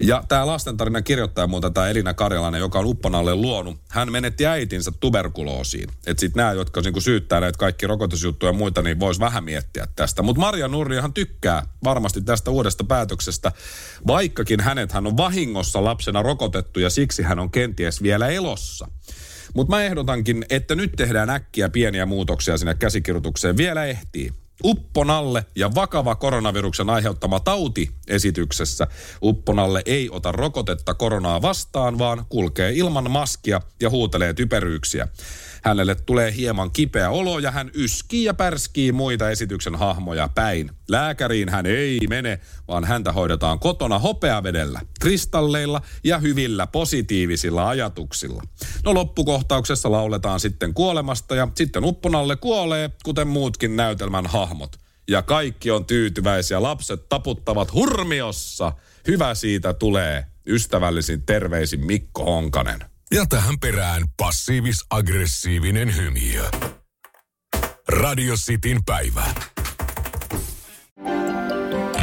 Ja 0.00 0.24
tämä 0.28 0.46
lastentarinan 0.46 1.04
kirjoittaja 1.04 1.46
muuta, 1.46 1.70
tämä 1.70 1.88
Elina 1.88 2.14
Karjalainen, 2.14 2.58
joka 2.58 2.78
on 2.78 2.86
Upponalle 2.86 3.34
luonut, 3.34 3.80
hän 3.88 4.12
menetti 4.12 4.46
äitinsä 4.46 4.92
tuberkuloosiin. 5.00 5.88
Että 6.06 6.20
sitten 6.20 6.40
nämä, 6.40 6.52
jotka 6.52 6.80
niinku 6.80 7.00
syyttää 7.00 7.40
näitä 7.40 7.58
kaikki 7.58 7.86
rokotusjuttuja 7.86 8.50
ja 8.52 8.58
muita, 8.58 8.82
niin 8.82 9.00
vois 9.00 9.20
vähän 9.20 9.44
miettiä 9.44 9.86
tästä. 9.96 10.22
Mutta 10.22 10.40
Maria 10.40 10.68
Nurrihan 10.68 11.12
tykkää 11.12 11.66
varmasti 11.84 12.20
tästä 12.20 12.50
uudesta 12.50 12.84
päätöksestä, 12.84 13.52
vaikkakin 14.06 14.60
hänet 14.60 14.92
hän 14.92 15.06
on 15.06 15.16
vahingossa 15.16 15.84
lapsena 15.84 16.22
rokotettu 16.22 16.80
ja 16.80 16.90
siksi 16.90 17.22
hän 17.22 17.38
on 17.38 17.50
kenties 17.50 18.02
vielä 18.02 18.28
elossa. 18.28 18.88
Mutta 19.54 19.76
mä 19.76 19.82
ehdotankin, 19.82 20.44
että 20.50 20.74
nyt 20.74 20.92
tehdään 20.96 21.30
äkkiä 21.30 21.68
pieniä 21.68 22.06
muutoksia 22.06 22.58
sinne 22.58 22.74
käsikirjoitukseen. 22.74 23.56
Vielä 23.56 23.84
ehtii. 23.84 24.32
Upponalle 24.64 25.46
ja 25.56 25.74
vakava 25.74 26.14
koronaviruksen 26.14 26.90
aiheuttama 26.90 27.40
tauti 27.40 27.90
esityksessä. 28.08 28.86
Upponalle 29.22 29.82
ei 29.86 30.10
ota 30.10 30.32
rokotetta 30.32 30.94
koronaa 30.94 31.42
vastaan, 31.42 31.98
vaan 31.98 32.24
kulkee 32.28 32.72
ilman 32.72 33.10
maskia 33.10 33.60
ja 33.80 33.90
huutelee 33.90 34.34
typeryyksiä. 34.34 35.08
Hänelle 35.62 35.94
tulee 35.94 36.34
hieman 36.34 36.70
kipeä 36.70 37.10
olo 37.10 37.38
ja 37.38 37.50
hän 37.50 37.70
yskii 37.74 38.24
ja 38.24 38.34
pärskii 38.34 38.92
muita 38.92 39.30
esityksen 39.30 39.74
hahmoja 39.74 40.28
päin. 40.34 40.70
Lääkäriin 40.88 41.48
hän 41.48 41.66
ei 41.66 42.00
mene, 42.08 42.40
vaan 42.68 42.84
häntä 42.84 43.12
hoidetaan 43.12 43.58
kotona 43.58 43.98
hopeavedellä, 43.98 44.80
kristalleilla 45.00 45.80
ja 46.04 46.18
hyvillä 46.18 46.66
positiivisilla 46.66 47.68
ajatuksilla. 47.68 48.42
No 48.84 48.94
loppukohtauksessa 48.94 49.90
lauletaan 49.90 50.40
sitten 50.40 50.74
kuolemasta 50.74 51.34
ja 51.34 51.48
sitten 51.54 51.84
upponalle 51.84 52.36
kuolee, 52.36 52.90
kuten 53.04 53.28
muutkin 53.28 53.76
näytelmän 53.76 54.26
hahmot. 54.26 54.45
Ja 55.08 55.22
kaikki 55.22 55.70
on 55.70 55.84
tyytyväisiä, 55.84 56.62
lapset 56.62 57.08
taputtavat 57.08 57.72
hurmiossa. 57.72 58.72
Hyvä 59.06 59.34
siitä 59.34 59.72
tulee. 59.74 60.26
Ystävällisin 60.48 61.22
terveisin 61.26 61.86
Mikko 61.86 62.24
Honkanen. 62.24 62.84
Ja 63.14 63.26
tähän 63.26 63.58
perään 63.60 64.02
passiivis-aggressiivinen 64.16 65.96
hymiö. 65.96 66.50
Radio 67.88 68.34
Cityn 68.34 68.84
päivä. 68.84 69.24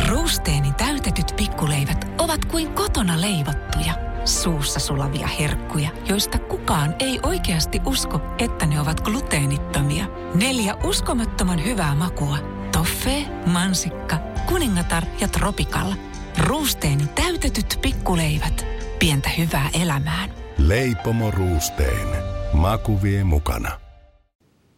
Ruusteeni 0.07 0.73
täytetyt 0.73 1.33
pikkuleivät 1.35 2.05
ovat 2.17 2.45
kuin 2.45 2.73
kotona 2.73 3.21
leivottuja, 3.21 3.93
suussa 4.25 4.79
sulavia 4.79 5.27
herkkuja, 5.27 5.89
joista 6.09 6.39
kukaan 6.39 6.95
ei 6.99 7.19
oikeasti 7.23 7.81
usko, 7.85 8.21
että 8.39 8.65
ne 8.65 8.79
ovat 8.79 9.01
gluteenittomia. 9.01 10.05
Neljä 10.35 10.75
uskomattoman 10.83 11.65
hyvää 11.65 11.95
makua. 11.95 12.37
Toffee, 12.71 13.25
mansikka, 13.45 14.17
kuningatar 14.47 15.03
ja 15.19 15.27
tropikalla. 15.27 15.95
Ruusteeni 16.37 17.07
täytetyt 17.07 17.79
pikkuleivät. 17.81 18.65
Pientä 18.99 19.29
hyvää 19.29 19.69
elämään. 19.81 20.29
Leipomo 20.57 21.31
Ruusteen. 21.31 22.07
Maku 22.53 23.03
vie 23.03 23.23
mukana. 23.23 23.79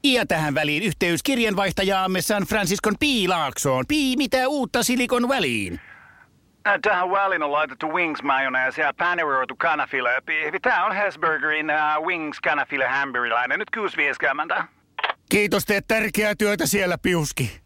Ja 0.03 0.25
tähän 0.25 0.53
väliin 0.53 0.83
yhteys 0.83 1.23
kirjanvaihtajaamme 1.23 2.21
San 2.21 2.43
Franciscon 2.43 2.93
Piilaaksoon. 2.99 3.85
Pii, 3.87 4.17
mitä 4.17 4.47
uutta 4.47 4.83
Silikon 4.83 5.29
väliin? 5.29 5.79
Äh, 6.67 6.79
Tähän 6.81 7.11
väliin 7.11 7.43
on 7.43 7.51
laitettu 7.51 7.93
wings 7.93 8.23
mayonnaise 8.23 8.81
ja 8.81 8.93
paneroitu 8.97 9.55
kanafila. 9.57 10.09
Tämä 10.61 10.85
on 10.85 10.95
Hesburgerin 10.95 11.67
uh, 11.71 12.05
wings 12.05 12.39
kanafila 12.41 12.87
hamburilainen. 12.89 13.59
Nyt 13.59 13.71
6.50. 14.57 14.63
Kiitos, 15.29 15.65
teet 15.65 15.87
tärkeää 15.87 16.35
työtä 16.35 16.65
siellä, 16.65 16.97
Piuski. 16.97 17.64